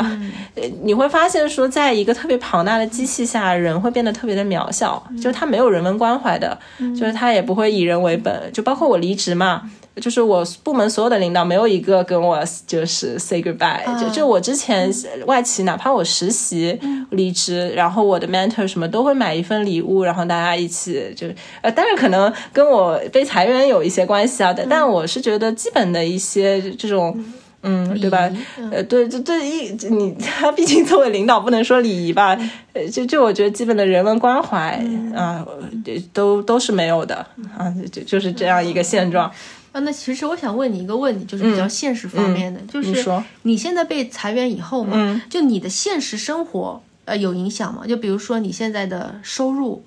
[0.55, 6.59] 呃你会发现说，在一个特别庞大的机器下，人会变得特别的渺小，就是他没有人文关怀的，
[6.99, 9.63] 就是他也不会以人为本，就包括我离职嘛。
[10.01, 14.93] 就是我部门所有的领导没有一个跟我就是 say goodbye，、就就我之前
[15.27, 16.79] 外企，哪怕我实习、
[17.11, 21.27] 离职，然后我的 mentor 什么都会买一份礼物，然后大家一起就
[21.63, 27.23] 呃，当然可能跟我被裁员有一些关系啊，但、但我是觉得基本的一些这种。
[27.67, 28.31] 嗯，对吧？
[28.71, 32.39] 呃，对，这这一你 他毕竟作为领导，不能说礼仪吧？
[32.75, 34.79] 呃，就就我觉得基本的人文关怀
[35.17, 37.27] 啊，呃都都是没有的
[37.57, 39.31] 啊，就就是这样一个现状。
[39.75, 43.03] 啊，那其实我想问你一个问题，就是比较现实方面的，就是
[43.43, 44.97] 你现在被裁员以后嘛，
[45.29, 47.85] 就你的现实生活呃有影响吗？
[47.85, 49.85] 就比如说你现在的收入，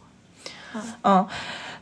[1.03, 1.25] 嗯。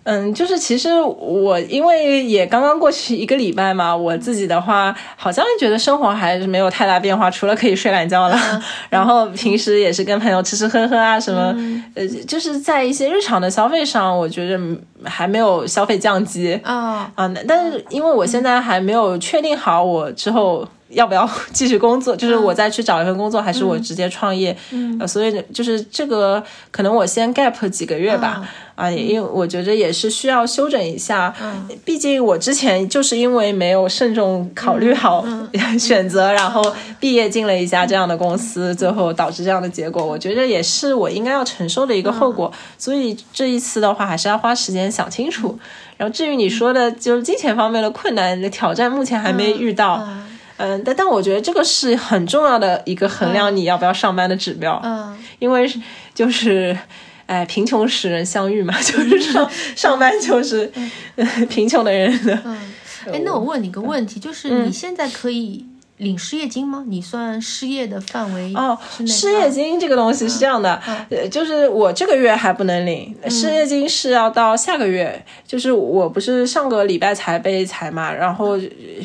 [0.06, 8.39] 嗯，就是其实我因为也刚刚过去一个礼拜嘛，我自己的话好像觉得生活还是没有太大变化，除了可以睡懒觉了，
[8.89, 11.56] 然后平时也是跟朋友吃吃喝喝啊什么，
[11.96, 14.60] 呃，就是在一些日常的消费上，我觉得
[15.04, 16.54] 还没有消费降级。
[16.63, 20.68] 啊啊，但是因为我现在还没有确定好我之后。
[20.89, 22.15] 要不要继续工作？
[22.17, 24.56] 就是我再去找一份工作，还是我直接创业？
[24.71, 28.48] 嗯，呃，所以就是这个，可能我先 gap 几个月吧。
[28.76, 31.34] 啊，因为我觉得也是需要休整一下。
[31.41, 35.26] 嗯，毕竟我之前就是因为没有慎重考虑好
[35.80, 36.62] 选择，然后
[37.00, 40.06] 毕业进了一家这样的公司，最后导致这样的结果。
[40.06, 42.52] 我觉得也是我应该要承受的一个后果。
[42.78, 45.58] 所以这一次的话，还是要花时间想清楚。
[45.95, 50.04] 然后至于你说的，就是金钱方面的困难的挑战，目前还没遇到。
[50.06, 55.70] 嗯，但但我觉得这个是很重要的一个衡量你要不要上班的指标，嗯，因为
[56.13, 56.78] 就是，
[57.26, 60.72] 哎，贫穷使人相遇嘛， 就是上上班就是、
[61.50, 62.39] 贫穷的人的。
[62.46, 62.74] 嗯，
[63.12, 65.65] 哎，那我问你个问题，就是你现在可以
[65.98, 66.86] 领失业金吗？
[66.88, 78.58] 你算失业的范围哦，失业金这个东西是这样的，呃，就是我这个月还不能领，失业金是要到下个月，就是我不是上个礼拜才被裁嘛，然后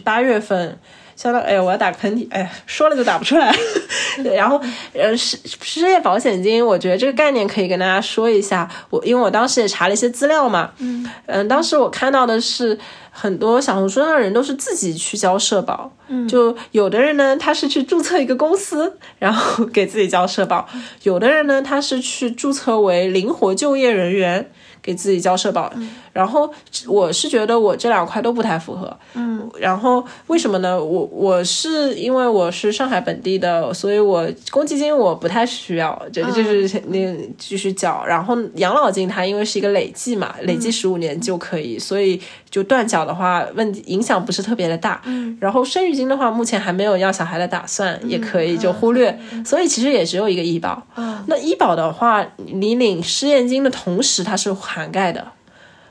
[0.05, 0.79] 八月份。
[1.21, 3.55] 相当，哎呀，我要打喷嚏，哎呀，说了就打不出来。
[4.25, 4.59] 对，然后，
[4.95, 8.67] 呃，失失业保险金，我觉得这个概念可以跟大家说一下。
[8.89, 12.79] 我因为我当时也查了一些资料嘛，嗯嗯，当时我看到的是
[13.11, 20.65] 很多小红书上的人都是自己去交社保，嗯，就有的人呢，他是去注册一个公司，然后给自己交社保；
[21.03, 24.51] 有的人呢，他是去注册为灵活就业人员。
[24.91, 25.73] 给给自己交社保。
[26.13, 26.53] 然后
[26.89, 28.95] 我是觉得我这两块都不太符合。
[29.15, 30.83] 嗯，然后为什么呢？
[30.83, 38.05] 我我是因为我是上海本地的，所以我公积金我不太需要，就就是那继续缴。
[38.05, 45.01] 然后养老金它因为是一个累计嘛，累计十五年就可以，所以就断缴的话问题影响不是特别的大。
[45.05, 49.19] 嗯，然后生育金的话，目前还没有要小孩的打算，也可以就忽略。
[49.45, 50.87] 所以其实也只有一个医保。
[50.97, 55.27] 嗯那医保的话，你领失业金的同时，它是涵盖的。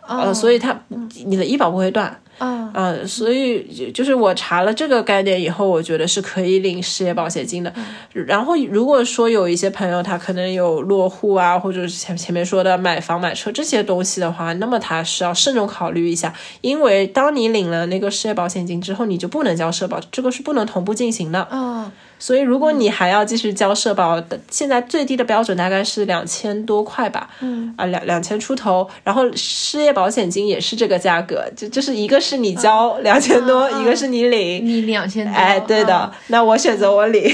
[0.05, 0.75] 呃，所以它
[1.25, 2.19] 你的医保不会断。
[2.39, 7.71] 啊呃，所以就就是我查了这个概念以后，我觉得是可以领失业保险金的。
[8.13, 21.41] 然后如果说有一些朋友他可能有落户啊，或者是前前面说的买房买车这些东西的话，那么他是要慎重考虑一下，因为当你领了那个失业保险金之后，你就不能交社保，这个是不能同步进行的。
[21.41, 34.65] 啊所以如果你还要继续交社保的，现在最低的标准大概是两千多块吧，嗯啊两两千出头，然后失业保险金也是这个价格，就就是一个是你交两千多，嗯一个是你领。
[34.65, 37.33] 你两千多，哎，对的，啊那我选择我领。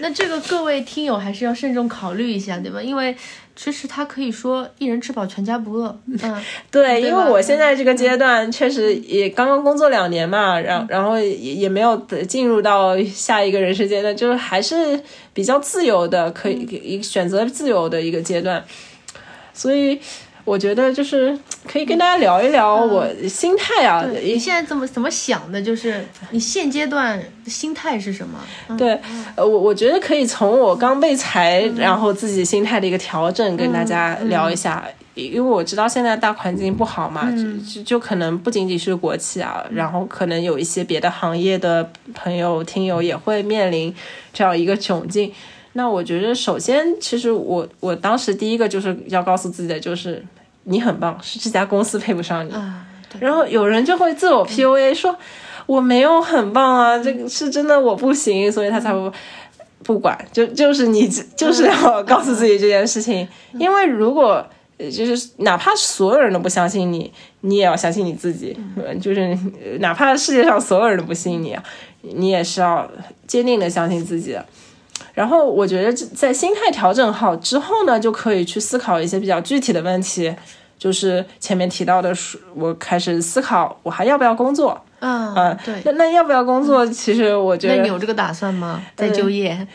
[0.00, 2.82] 那这个各位听友还是要慎重考虑一下，对吧？
[2.82, 3.16] 因为
[3.54, 7.58] 其实他可以说一人吃饱全家不饿，嗯 对，因为我现？
[7.58, 15.00] 在这个阶段确实也刚刚工作两年嘛，然然后也也没有进入到下一个人生阶段，就是还是
[15.32, 18.64] 比较自由的，可以一选择自由的一个阶段，
[19.52, 20.00] 所以
[20.44, 25.62] 我觉得就是可以跟大家聊一聊我心态啊，你现在怎么怎么想的？
[25.62, 28.38] 就是你现阶段心态是什么？
[28.68, 28.76] 嗯。
[28.76, 28.98] 对，
[29.36, 43.94] 呃，我我觉得可以从我刚被裁，然后自己心态的一个调整跟大家聊一下，因为我知道现在大环境不好嘛，就就就可能不仅仅是国企啊，然后可能有一些别的行业的朋友听友也会面临
[44.32, 45.32] 这样一个窘境。
[45.74, 50.24] 那我觉得，首先，其实我我当时第一个就是要告诉自己的就是，
[50.64, 52.52] 你很棒，是这家公司配不上你。
[52.52, 52.86] 啊，
[53.20, 55.16] 然后有人就会自我 PUA 说，
[55.66, 59.12] 我没有很棒啊，这个是真的我不行，所以他才不
[59.82, 63.26] 不管，就就是你就是要告诉自己这件事情，
[63.58, 64.46] 因为如果。
[64.78, 68.56] 呃就是哪怕所有人都不相信你，你也要相信你自己。
[68.74, 69.20] 呃就是
[69.62, 71.62] 呃哪怕世界上所有人都不信你啊，
[72.00, 72.90] 你也是要
[73.26, 74.44] 坚定的相信自己的。
[75.14, 80.34] 然后我觉得在心态调整好之后呢，就可以去思考一些比较具体的问题，
[80.78, 84.80] 就是前面提到的，是我开始思考我还要不要工作。
[85.00, 85.82] 嗯嗯，对。
[85.84, 86.86] 那那要不要工作？
[86.86, 88.80] 其实我觉得那你有这个打算吗？
[88.94, 89.66] 再就业？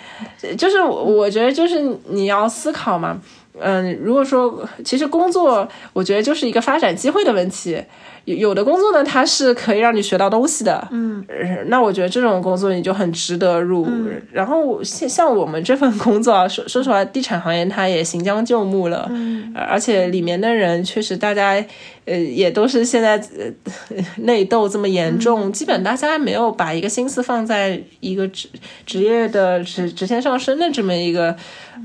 [0.57, 3.19] 就是我我觉得就是你要思考嘛，
[3.59, 7.81] 嗯，如果说其实工作，我觉得就是一个发展机会的问题。
[8.25, 11.25] 有有的工作呢，它是可以让你学到东西的，嗯，
[11.67, 13.87] 那我觉得这种工作你就很值得入。
[14.33, 21.63] 然后像像我们这份工作啊，说说实话，地产行业它也行将就木了，嗯，而且里面的人确实大家
[22.03, 28.49] 呃也都是现在呃内斗这么严重，基本大家没有把一个心思放在一个职
[28.85, 31.33] 职业的直直线上升的这么一个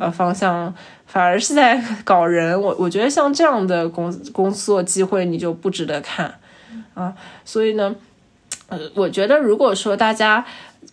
[0.00, 0.74] 呃方向。
[1.12, 6.34] 反而是在搞人，我我觉得像这样的工工作机会你就不值得看
[6.94, 7.12] 啊，
[7.44, 7.94] 所以呢，
[8.68, 10.42] 呃，我觉得如果说大家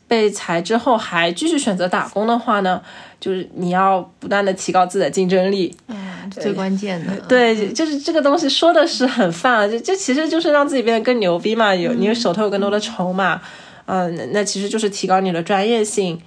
[0.10, 2.82] 被裁之后还继续选择打工的话呢，
[3.18, 5.74] 就是你要不断的提高自己的竞争力。
[5.88, 7.16] 嗯，最关键的。
[7.22, 13.40] 对，就是这个东西说的是很泛啊，就这其实就是让自己变得更牛逼嘛，有你手头有更多的筹码，
[13.86, 16.20] 嗯、那那其实就是提高你的专业性。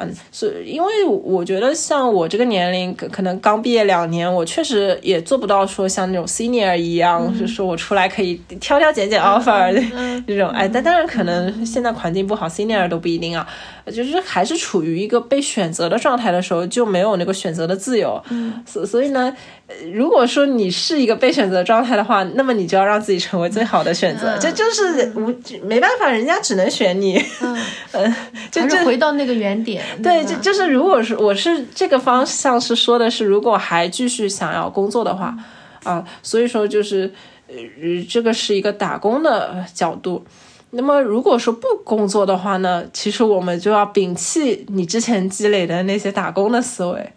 [0.00, 9.72] 嗯，是因为我觉得像我这个年龄，可可能刚毕业两年，我确实也做不到说像那种 senior 一样，是说我出来可以挑挑拣拣 offer
[10.26, 10.48] 这种。
[10.50, 13.46] 哎，但当然可能现在环境不好，senior 都不一定啊。
[13.86, 18.22] 就是还是处于一个被选择的状态的时候，就没有那个选择的自由。
[18.30, 19.59] 嗯，所所以呢，呃
[19.92, 24.36] 如果说你是一个被选择状态的话，那么你就要让自己成为最好的选择。
[24.36, 27.22] 嗯这就是无没办法，人家只能选你。
[27.40, 27.58] 嗯，
[27.92, 28.14] 嗯，
[28.50, 29.82] 就是回到那个原点。
[30.02, 35.36] 对，就就是如果是我是这个方向是说的是，如果还继续想要工作的话，
[35.84, 37.12] 啊，所以说就是
[37.48, 37.54] 呃，
[38.08, 40.24] 这个是一个打工的角度。
[40.72, 47.12] 那么如果说不工作的话呢，其实我们就要摒弃你之前积累的那些打工的思维。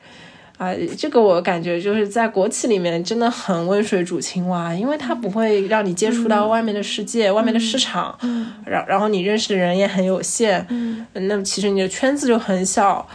[0.63, 11.05] 啊，这个我感觉就是在国企里面真的很温水煮青蛙，因为它不会让你接触到外面的世界、外面的市场，嗯然然后你认识的人也很有限，嗯。
[11.13, 13.05] 那么其实你的圈子就很小，呃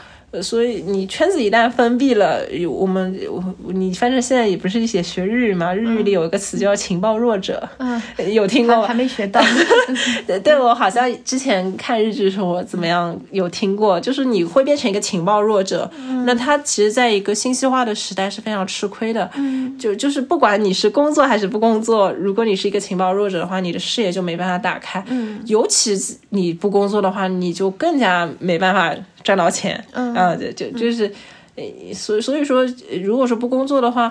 [0.43, 8.01] 所以你圈子一旦封闭了，有我们我你反正现在也不是写学日语嘛，日语里有一个词叫情报弱者，嗯，
[8.31, 8.83] 有听过吗？
[8.83, 9.41] 还还没学到。
[10.27, 15.91] 对，对我好像之前看日剧的时候，我怎么样有听过，就是你会变成一个情报弱者，
[16.27, 19.31] 那他其实在一个信息化的时代是非常吃亏的。
[19.37, 25.03] 嗯，就就是不管你是工作还是不工作，如果你是一个情报弱者的话，你的视野就没办法打开。
[25.09, 25.97] 嗯，尤其
[26.31, 28.95] 你不工作的话，你就更加没办法
[29.29, 29.85] 赚到钱。
[29.93, 31.13] 嗯，啊，就就就是，
[31.55, 31.63] 呃
[31.93, 32.65] 所所以说，
[33.05, 34.11] 如果说不工作的话。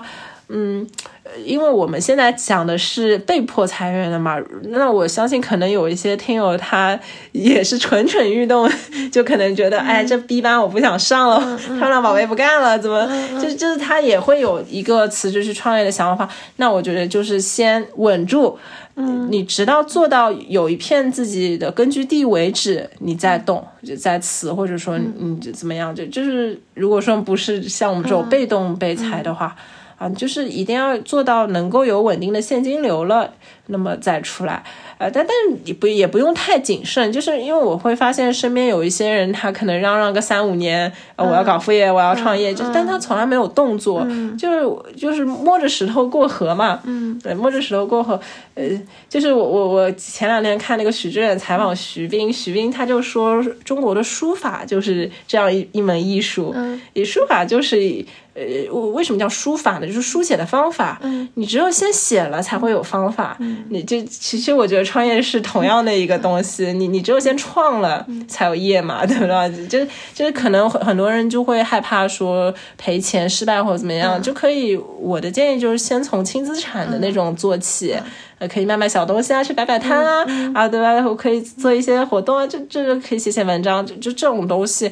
[0.50, 0.86] 嗯，
[1.24, 4.38] 呃因为我们现在讲的是被迫裁员的嘛，
[4.70, 6.98] 那我相信可能有一些听友他
[7.32, 8.66] 也是蠢蠢欲动，
[9.12, 11.38] 就可能觉得，哎，这 B 班我不想上了，
[11.78, 13.06] 漂亮宝贝不干了，怎么，
[13.38, 16.26] 就就是他也会有一个辞职去创业的想法。
[16.56, 18.58] 那我觉得就是先稳住，
[18.98, 29.56] 嗯，你直到做到有一片自己的根据地为止，你再动，就再辞，或者说你就怎么样，就就是如果说不是像我们这种被动被裁的话。
[29.98, 33.34] 啊，就是一定要做到能够有稳定的现金流了，
[33.66, 34.62] 那么再出来。
[34.96, 46.80] 呃，但但是也不也不用太谨慎，就是因为我会发现身边有一些人，他可能嚷嚷个三五年，呃，我要搞副业，我要创业，就是但他从来没有动作，就是就是摸着石头过河嘛。
[46.84, 48.20] 嗯，对，摸着石头过河。
[48.54, 48.64] 呃，
[49.08, 56.52] 就是我我我前两天看那个许志远采访徐冰，徐冰他就说中国的书法就是这样一一门艺术，
[56.92, 58.06] 以书法就是以。
[58.38, 59.86] 呃，我为什么叫书法呢？
[59.86, 60.98] 就是书写的方法。
[61.02, 63.36] 嗯，你只有先写了，才会有方法。
[63.40, 66.72] 嗯，你这其实我觉得创业是同样的一个东西。
[66.72, 69.66] 你你只有先创了，才有业嘛，对不对？
[69.66, 69.84] 就
[70.14, 74.78] 就是可能很很多人就会害怕说赔钱、失败或者怎么样，就可以。
[75.00, 77.94] 我的建议就是先从轻资产的那种做起。
[78.38, 80.24] 呃，可以卖卖小东西啊，去摆摆摊啊，
[80.54, 80.94] 啊，对吧？
[81.06, 84.90] 我可以做一些活动啊，这这个可以写写文章，就就这种东西，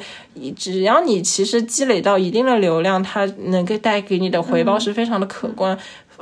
[0.57, 5.79] 只要你其实积累到一定的流量，它能够带给你的回报是非常的可观。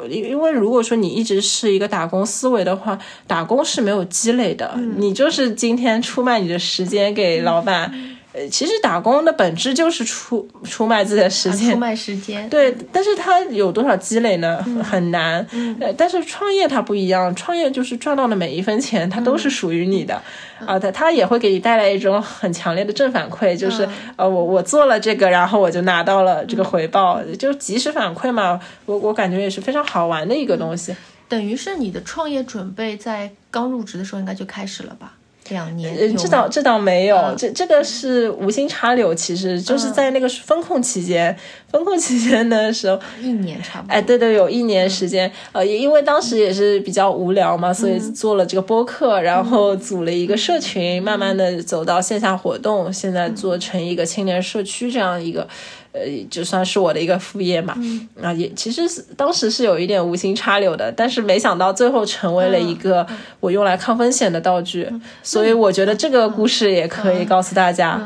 [0.08, 7.92] 因因为如果说你一直是一个打工思维的话，打工是没有积累的，你就是今天出卖你的时间给老板。
[8.34, 12.46] 呃，其实打工的本质就是出出卖自己的时间，出卖时间。
[12.50, 14.60] 对，但是他有多少积累呢？
[14.82, 15.46] 很难。
[15.80, 20.20] 呃，但是创业它不一样，创业就是赚到的每一分钱，它都是属于你的。
[20.66, 28.58] 啊，它它也会给你带来一种很强烈的正反馈，就是呃，我我做了这个，然后我就拿到了这个回报，就及时反馈嘛。
[28.86, 30.92] 我我感觉也是非常好玩的一个东西。
[31.28, 35.14] 等于是你的创业准备在刚入职的时候应该就开始了吧？
[35.50, 41.36] 两年，呃，这倒这倒没有，这这个是无心插柳，其实就是在那个风控期间，
[41.70, 43.92] 风控期间的时候，一年差不多。
[43.92, 55.46] 哎，对对，有一年时间，呃，也因为当时也是比较无聊嘛，所以做了这个播客，然后组了一个社群，慢慢的走到线下活动，现在做成一个青年社区这样一个。
[55.94, 57.74] 呃，就算是我的一个副业嘛，
[58.20, 63.06] 啊，也其实是当时是有一点无心插柳的，但是没想到最后成为了一个
[63.38, 64.90] 我用来抗风险的道具，
[65.22, 68.00] 所以我觉得这个故事也可以告诉大家。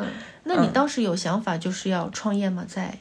[0.44, 2.64] 那你当时有想法就是要创业吗？
[2.68, 2.98] 在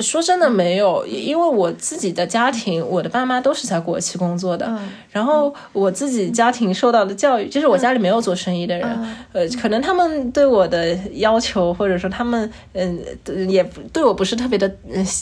[0.00, 4.78] 说真的没有，因为我自己的家庭，我的爸妈都是在国企工作的，
[5.10, 8.88] 然后我自己家庭受到的教育，就是我家里没有做生意的人，
[9.32, 12.98] 呃，可能他们对我的要求，或者说他们，嗯，
[13.48, 14.70] 也对我不是特别的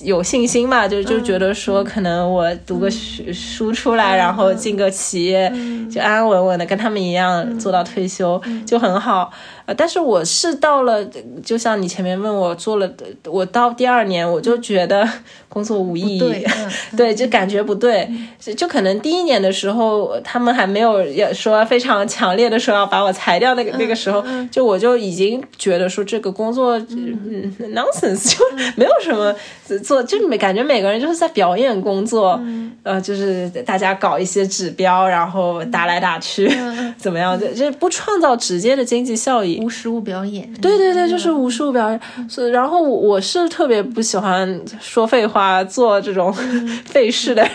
[0.03, 5.53] 有信心吧，就就觉得说，可能我读个书出来，然后进个企业，
[5.91, 9.33] 就安安稳稳的跟他们一样做到退休就很好。
[9.65, 11.05] 呃，但是我是到了，
[11.45, 12.93] 就像你前面问我做了，
[13.27, 15.09] 我到第二年我就觉得
[15.49, 16.45] 工作无意义，
[16.97, 18.09] 对，就感觉不对，
[18.57, 28.45] 就可能第一年的时候他们还没有要说非常强烈的说要把我裁掉那个那个时候，就我就已经觉得说这个工作嗯 nonsense 就
[28.77, 29.35] 没有什么
[29.83, 32.41] 做，就每感觉每个人就是在表演工作，
[32.83, 36.51] 呃，就是大家搞一些指标，然后打来打去，
[36.99, 39.52] 怎么样，就就不创造直接的经济效益。
[39.61, 42.01] 无实物表演，对对对，就是无实物表演。
[42.29, 46.33] 所以，然后我是特别不喜欢说废话、做这种
[46.87, 47.47] 费事的，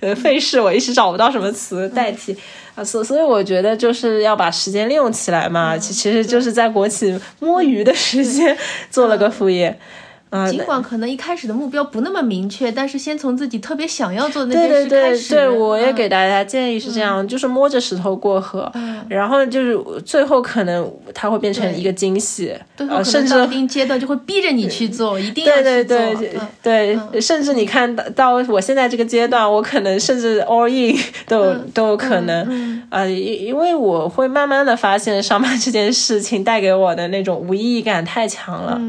[0.00, 2.36] 呃，费事，我一时找不到什么词代替
[2.74, 2.84] 啊。
[2.84, 5.76] 所所以，我觉得就是要把时间利用起来嘛。
[5.78, 8.56] 其其实就是在国企摸鱼的时间
[8.90, 9.78] 做了个副业。
[10.50, 15.34] 尽管可能一开始的目标不那么明确，但是先从自己特别想要做的那件事开始。
[15.34, 18.70] 对对对，我也给大家建议是这样，就是摸着石头过河，
[19.08, 22.52] 然后就是最后可能它会变成一个惊喜，
[23.04, 25.96] 甚至一定阶段就会逼着你去做，一定要去做。
[25.96, 38.80] 对对对对，甚至你看到我现在这个阶段，我可能甚至 all in 都都有可能啊，因因为我会慢慢的发现上班这件事情带给我的那种无意义感太强了。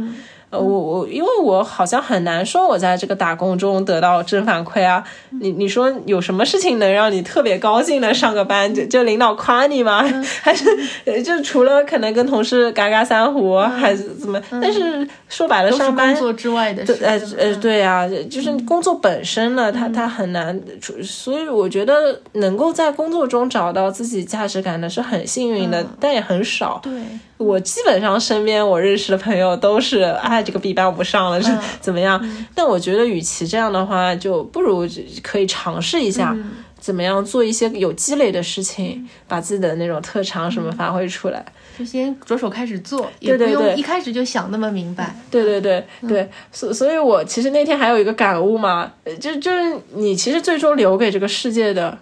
[0.51, 5.03] 呃，我我因为我好像很难说我在这个打工中得到正反馈啊。
[5.41, 8.73] 你你说有什么事情能让你特别高兴的上个班？
[8.73, 10.03] 就就领导夸你吗？
[10.41, 10.65] 还是
[11.05, 14.41] 呃就除了可能跟同事嘎嘎三胡，还是怎么？
[14.49, 16.97] 但是说白了，上班工作之外的事。
[17.03, 20.59] 呃呃，嗯对啊，就是工作本身呢，他他很难，
[21.03, 26.79] 所以我觉得能够在工作中找到自己价值感的是很幸运的，但也很少。
[26.83, 26.93] 对，
[27.37, 30.03] 我基本上身边我认识的朋友都是，
[30.35, 32.21] 哎，这个 B 班我不上了，是怎么样？
[32.53, 34.85] 但我觉得与其这样的话，就不如
[35.23, 36.35] 可以尝试一下。
[36.77, 41.43] 怎么样做一些有积累的事情，把自己的那种特长什么发挥出来？
[41.79, 45.15] 就先着手开始做，也不用一开始就想那么明白。
[45.31, 51.97] 对对对对，所所以，我其实那天还有一个感悟嘛，呃就就是你其实最终留给这个世界的。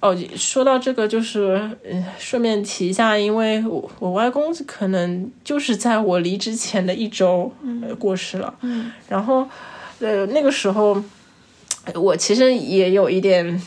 [0.00, 7.52] 哦，说到这个，就是嗯，顺便提一下，因为我我外公可能就是在我离职前的一周、
[7.86, 9.46] 呃、过世了，嗯，然后
[10.00, 11.02] 呃那个时候
[11.94, 13.60] 我其实也有一点。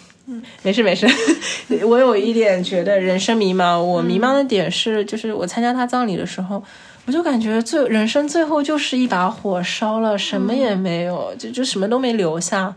[0.61, 1.05] 没事没事，
[1.85, 3.77] 我有一点觉得人生迷茫。
[3.77, 6.63] 我迷茫的点是，就是我参加他葬礼的时候，
[7.05, 12.73] 我就感觉最人生最后就是一把火烧了，什么也没有，就就什么都没留下。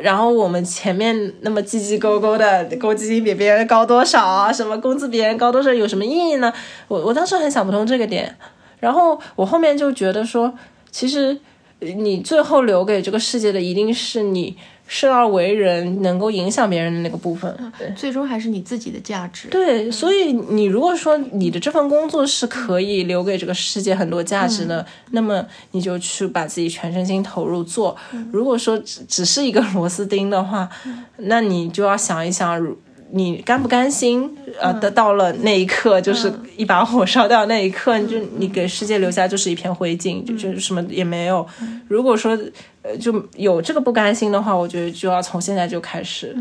[0.00, 4.52] 然后我们前面那么叽叽勾勾的，公积金比别人高多少啊？
[4.52, 6.52] 什么工资比别人高多少，有什么意义呢？
[6.88, 8.34] 我我当时很想不通这个点，
[8.80, 10.54] 然后我后面就觉得说，
[10.90, 11.38] 其实
[11.80, 14.56] 你最后留给这个世界的，一定是你
[14.94, 17.50] 生而为人能够影响别人的那个部分。
[17.78, 19.48] 对最终还是你自己的价值。
[19.48, 27.96] 对，所以你如果说你的这份工作是可以留给这个世界很多价值的，那么你就去把自己全身心投入做。
[28.30, 30.68] 如果说只只是一个螺丝钉的话，
[31.16, 32.76] 那你就要想一想，如
[33.14, 34.30] 你甘不甘心？
[34.60, 41.46] 呃，得到了那一刻，就是一把火烧掉那一刻，你就你给世界留下就是一片灰烬，就就什么也没有。
[41.88, 42.38] 如果说
[42.82, 46.36] 呃就有这个不甘心的话，我觉得就要从现在就开始，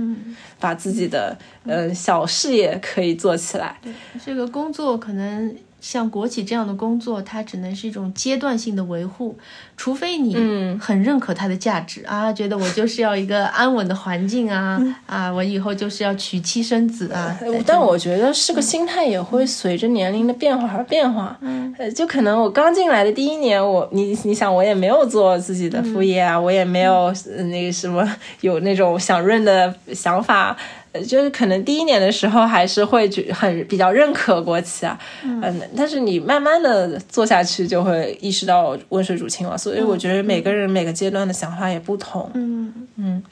[0.60, 3.80] 把自己的呃小事业可以做起来。
[4.26, 9.36] 这个工作可能像国企这样的工作，它只能是一种阶段性的维护，
[9.76, 10.36] 除非你
[10.80, 17.38] 很认可它的价值、啊，觉得我就是要一个安稳的环境啊、啊，我以后就是要娶妻生子啊。
[17.66, 21.36] 但我觉得是个心态也会随着年龄的变化而变化。
[21.42, 28.08] 嗯，呃，就可能我刚进来的第一年，我你你想，我也没有做自己的副业啊，我也没有、呃那个什么
[28.42, 30.56] 有那种想润的想法。
[30.94, 39.56] 呃，就是可能第一年的时候还是会觉很比较认可国企啊，嗯、但是你慢慢的做下去，就会意识到温水煮青蛙。
[39.56, 42.30] 所以我觉得每个人每个阶段的想法也不同。
[42.34, 43.24] 嗯嗯，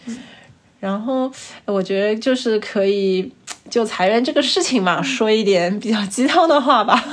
[0.79, 1.29] 然后
[1.65, 3.29] 我觉得就是可以
[3.69, 7.03] 就裁员这个事情嘛，说一点比较鸡汤的话吧，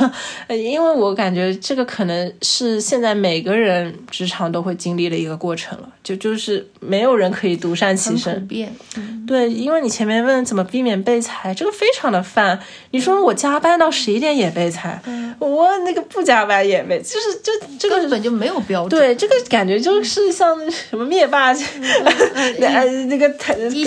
[0.49, 8.47] 呃因为我感觉这个可能是现在每个人职场都会经历的一个过程了，就就是没有人可以独善其身。
[8.47, 8.75] 遍。
[8.97, 12.57] 嗯对，因为你前面问怎么避免被裁，这个非常的泛。
[12.93, 15.03] 你说我加班到十一点也被裁，
[15.41, 19.01] 我那个不加班也被，就是就这个根本就没有标准。
[19.01, 21.53] 对，这个感觉就是像什么灭霸，
[22.61, 23.29] 呃那个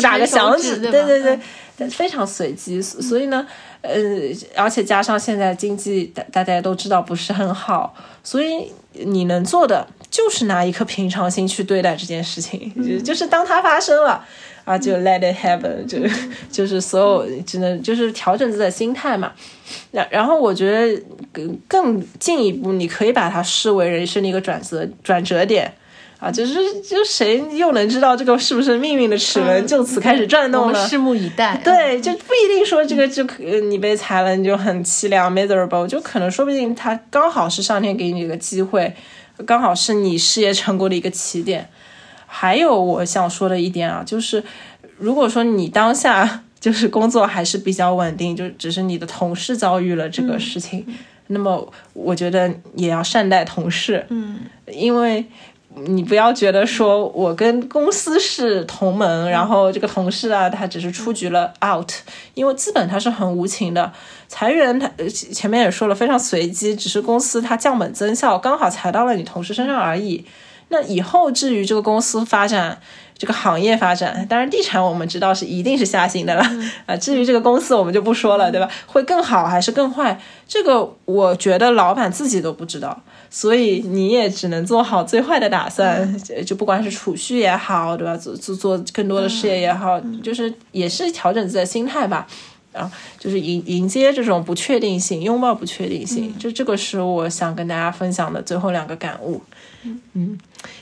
[0.01, 1.39] 打个响指，一对对对，
[1.88, 2.82] 非常随机。
[2.82, 3.45] 所以呢，
[3.82, 3.93] 呃，
[4.55, 14.25] 而且加上现在经济大大家都知道不是很好，所以你能做的就是拿一颗平常心去对待这件事情，就就是当它发生了。
[14.65, 15.97] 啊，就 let it happen，就
[16.51, 19.32] 就是所有只能就是调整自己的心态嘛。
[19.89, 25.73] 然然后我觉得更更进一步，你可以把它视为人生的一个转折转折点
[26.20, 30.74] 啊，就是就谁又能知道这个是不是命运的齿轮就此开始转我动了？
[30.74, 31.55] 们拭目以待。
[31.63, 38.93] 对，就不一定说这个就可你被裁了你就很凄凉 miserable，就可能说不定他刚好是上天给你一个机会，
[39.45, 41.70] 刚好是你事业成功的一个起点。
[42.26, 44.43] 还有我想说的一点啊，就是
[44.97, 50.86] 如果说你当下就是工作还是比较稳定，就只是你的同事遭遇了这个事情，
[51.28, 54.41] 那么我觉得也要善待同事，嗯，
[54.72, 55.26] 因为
[55.88, 61.91] 你不要觉得说我跟公司是同盟，然后这个同事啊，他只是出局了 out，
[62.34, 63.91] 因为资本它是很无情的，
[64.27, 70.25] 裁员它呃前面也说了非常随机，只是公司它降本增效，刚好裁到了你同事身上而已。
[70.71, 72.80] 那以后至于这个公司发展，
[73.17, 76.45] 这个行业发展，当然地产我们知道是一定是下行的了，
[76.86, 78.69] 啊，至于这个公司我们就不说了，对吧？
[78.86, 88.17] 会更好还是更坏，这个我觉得老板自己都不知道，所以你也只能做好最坏的打算，就就不管是储蓄也好，对吧？
[88.17, 92.27] 做做做更多的事业也好，就是也是调整自己的心态吧。
[92.71, 96.32] 啊，就是迎迎接这种不确定性，拥抱不确定性。
[96.38, 99.41] 就这个是我想跟大家分享的最后两个感悟。
[100.13, 100.38] 嗯，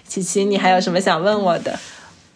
[0.05, 1.79] 琪琪，你还有什么想问我的？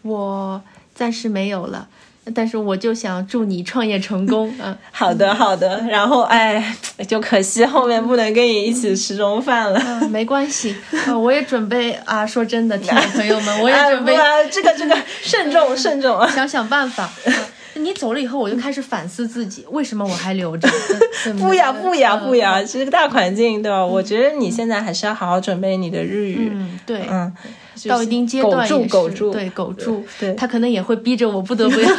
[0.03, 0.61] 我
[0.95, 1.87] 暂时没有了。
[2.35, 6.75] 但是我就想祝你创业成功，啊， 好的好的，然后哎，
[7.07, 10.75] 就可惜后面不能跟你一起吃中饭了，没关系，
[11.19, 14.15] 我也准备啊，说真的，听众朋友们， 我也准备
[14.51, 16.17] 这个这个慎重 慎重。
[16.17, 17.09] 啊，想想办法。
[17.75, 20.67] 你走了以后，我就开始反思自己，为什么我还留着？
[21.39, 23.83] 不呀不呀不呀，这个大环境对吧？
[23.83, 27.33] 我觉得你现在还是要好好准备你的日语，嗯对，嗯。
[27.87, 28.73] 到一定阶段也是
[29.31, 31.89] 对苟住，对他可能也会逼着我不得不要，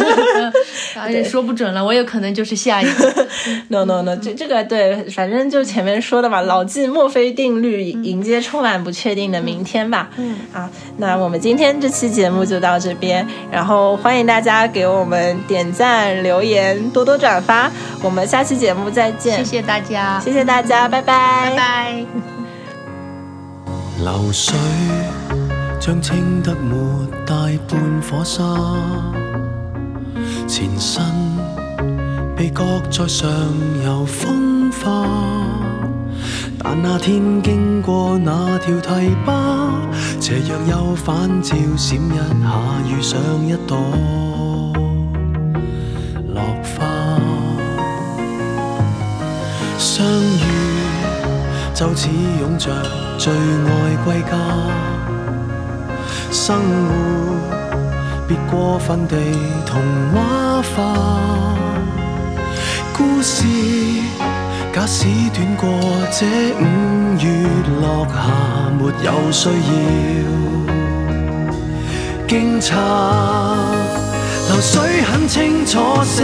[1.08, 3.26] 也说不准了，我有可能就是下一个。
[3.68, 10.10] No No No，这这个对，反正就前面说的嘛，牢记墨菲定律，迎接充满不确定的明天吧。
[10.16, 10.68] 嗯，好，
[10.98, 17.70] 那我们今天这期节目就到这边，然后欢迎大家给我们点赞、留言、多多转发，
[18.02, 19.38] 我们下期节目再见。
[19.38, 22.04] 谢谢大家，谢谢大家，拜拜，拜拜。
[24.04, 24.54] 流水。
[25.84, 26.76] 将清得没
[27.26, 27.34] 大
[27.66, 28.44] 半火沙，
[30.46, 31.02] 前身
[32.36, 33.28] 被搁在上
[33.84, 35.04] 游风化。
[36.56, 39.72] 但那天经过那条堤坝，
[40.20, 42.48] 斜阳又反照闪一下，
[42.88, 43.76] 遇上一朵
[46.28, 46.86] 落花。
[49.78, 50.46] 相遇
[51.74, 52.08] 就似
[52.40, 52.70] 拥着
[53.18, 55.01] 最爱归家。
[56.32, 56.64] 生活
[58.26, 59.16] 别过分地
[59.66, 59.82] 童
[60.14, 60.94] 话化，
[62.96, 63.44] 故事
[64.72, 65.68] 假使短过
[66.10, 66.24] 这
[66.54, 66.64] 五
[67.20, 67.28] 月
[67.82, 68.14] 落霞，
[68.78, 70.24] 没有需要
[72.26, 73.61] 惊诧。
[74.48, 76.22] 流水很清楚释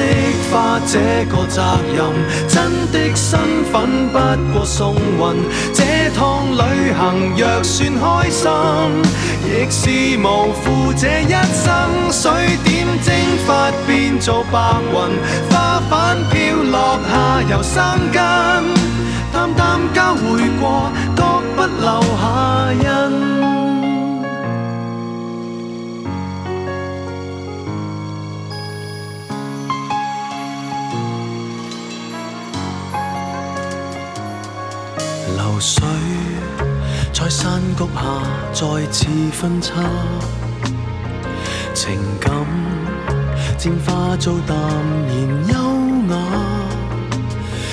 [0.51, 1.63] 化这个责
[1.95, 2.05] 任，
[2.49, 2.63] 真
[2.93, 3.39] 的身
[3.73, 4.19] 份不
[4.53, 5.45] 过送运。
[5.73, 8.51] 这趟旅行若算开心，
[9.45, 11.67] 亦是无负这一生。
[12.11, 12.31] 水
[12.65, 13.15] 点蒸
[13.47, 14.59] 发变做白
[14.93, 14.97] 云，
[15.51, 18.21] 花瓣飘落下又生根，
[19.33, 21.23] 淡淡交会过，各
[21.57, 23.58] 不留下印。
[35.61, 35.83] 水
[37.13, 39.75] 在山谷下再次分叉，
[41.75, 42.33] 情感
[43.57, 45.17] 渐化做淡然
[45.49, 46.17] 优雅，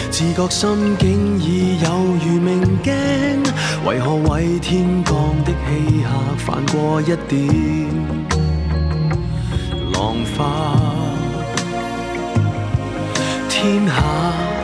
[0.10, 1.90] 自觉心境已有
[2.26, 2.94] 如明镜，
[3.86, 5.14] 为何为天降
[5.44, 7.88] 的气客泛过一点
[9.94, 10.76] 浪花？
[13.48, 14.55] 天下。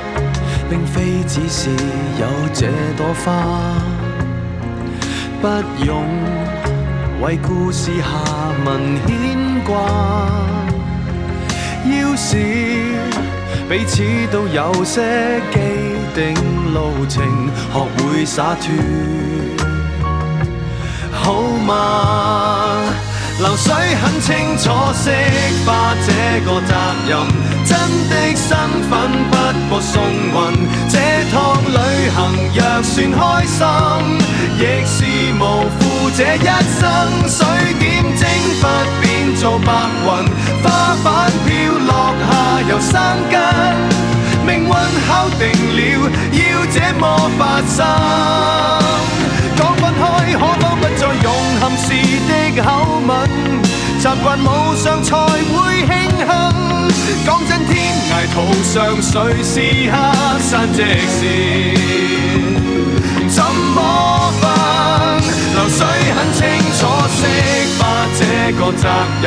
[0.72, 1.70] 并非只是
[2.18, 3.76] 有这朵花，
[5.42, 5.48] 不
[5.86, 6.06] 用
[7.22, 8.06] 为故事下
[8.66, 9.76] 文牵挂。
[11.84, 12.38] 要是
[13.70, 14.02] 彼此
[14.32, 15.60] 都有些既
[16.16, 16.34] 定
[16.74, 17.22] 路程，
[17.74, 18.72] 学会洒脱，
[21.12, 21.34] 好
[21.68, 22.61] 吗？
[23.42, 25.10] 流水很清楚，释
[25.66, 26.76] 化这个责
[27.08, 27.18] 任，
[27.66, 27.76] 真
[28.08, 28.56] 的身
[28.88, 28.92] 份
[29.32, 29.34] 不
[29.68, 30.34] 过送运。
[30.88, 30.96] 这
[31.32, 31.76] 趟旅
[32.16, 32.18] 行
[32.54, 33.58] 若算开心，
[34.60, 34.96] 亦是
[35.40, 35.42] 无
[35.80, 35.80] 负
[36.16, 36.40] 这一
[36.80, 36.80] 生。
[37.28, 37.40] 水
[37.80, 38.22] 点蒸
[38.62, 38.64] 发
[39.02, 39.68] 变做白
[40.06, 40.08] 云，
[40.62, 41.10] 花瓣
[41.44, 41.50] 飘
[41.88, 42.30] 落下
[42.70, 42.94] 又生
[43.32, 43.36] 根。
[44.46, 45.42] 命运敲定
[45.76, 45.82] 了，
[46.32, 46.40] 要
[46.72, 47.04] 这么
[47.40, 47.80] 发生。
[50.02, 51.28] 开，可否不再用
[51.60, 51.88] 含时
[52.28, 52.32] 的
[52.62, 52.66] 口
[53.08, 53.10] 吻？
[54.00, 54.44] 习惯无
[54.84, 56.26] 常才会庆幸。
[57.24, 57.72] 讲真，天
[58.10, 59.54] 涯途上谁是
[59.92, 59.94] 客？
[60.40, 60.82] 山即
[61.16, 61.20] 是
[63.30, 63.38] 怎
[63.76, 63.78] 么
[64.42, 64.44] 分？
[65.54, 65.80] 流水
[66.16, 66.40] 很清
[66.80, 66.82] 楚，
[67.16, 67.20] 释
[67.78, 67.80] 化
[68.18, 68.20] 这
[68.58, 68.84] 个责
[69.22, 69.26] 任。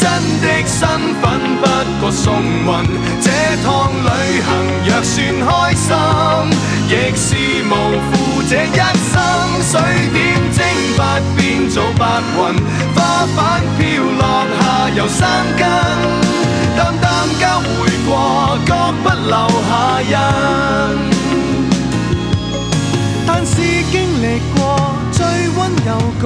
[0.00, 0.02] 真
[0.40, 0.80] 的身
[1.20, 1.22] 份
[1.60, 1.62] 不
[2.00, 2.68] 个送运。
[3.20, 3.30] 这
[3.64, 4.08] 趟旅
[4.40, 4.48] 行
[4.86, 5.86] 若算开心，
[6.88, 7.26] 亦是
[7.64, 7.72] 无
[8.10, 8.12] 负
[8.48, 8.80] 这一
[9.10, 9.16] 生。
[9.60, 9.72] 水
[10.14, 10.16] 点
[10.56, 10.58] 蒸
[10.96, 12.00] 发变做白
[12.36, 12.38] 云，
[12.94, 12.96] 花
[13.36, 13.38] 瓣
[13.76, 14.22] 飘落
[14.58, 15.20] 下又生
[15.58, 15.60] 根，
[16.74, 17.06] 淡淡
[17.38, 17.66] 交回
[18.06, 18.10] 过，
[18.66, 18.72] 各
[19.02, 19.34] 不留
[19.68, 19.70] 下
[20.02, 20.14] 印。
[23.26, 23.52] 但是
[23.92, 24.58] 经历过
[25.12, 25.26] 最
[25.58, 25.88] 温柔
[26.18, 26.24] 共。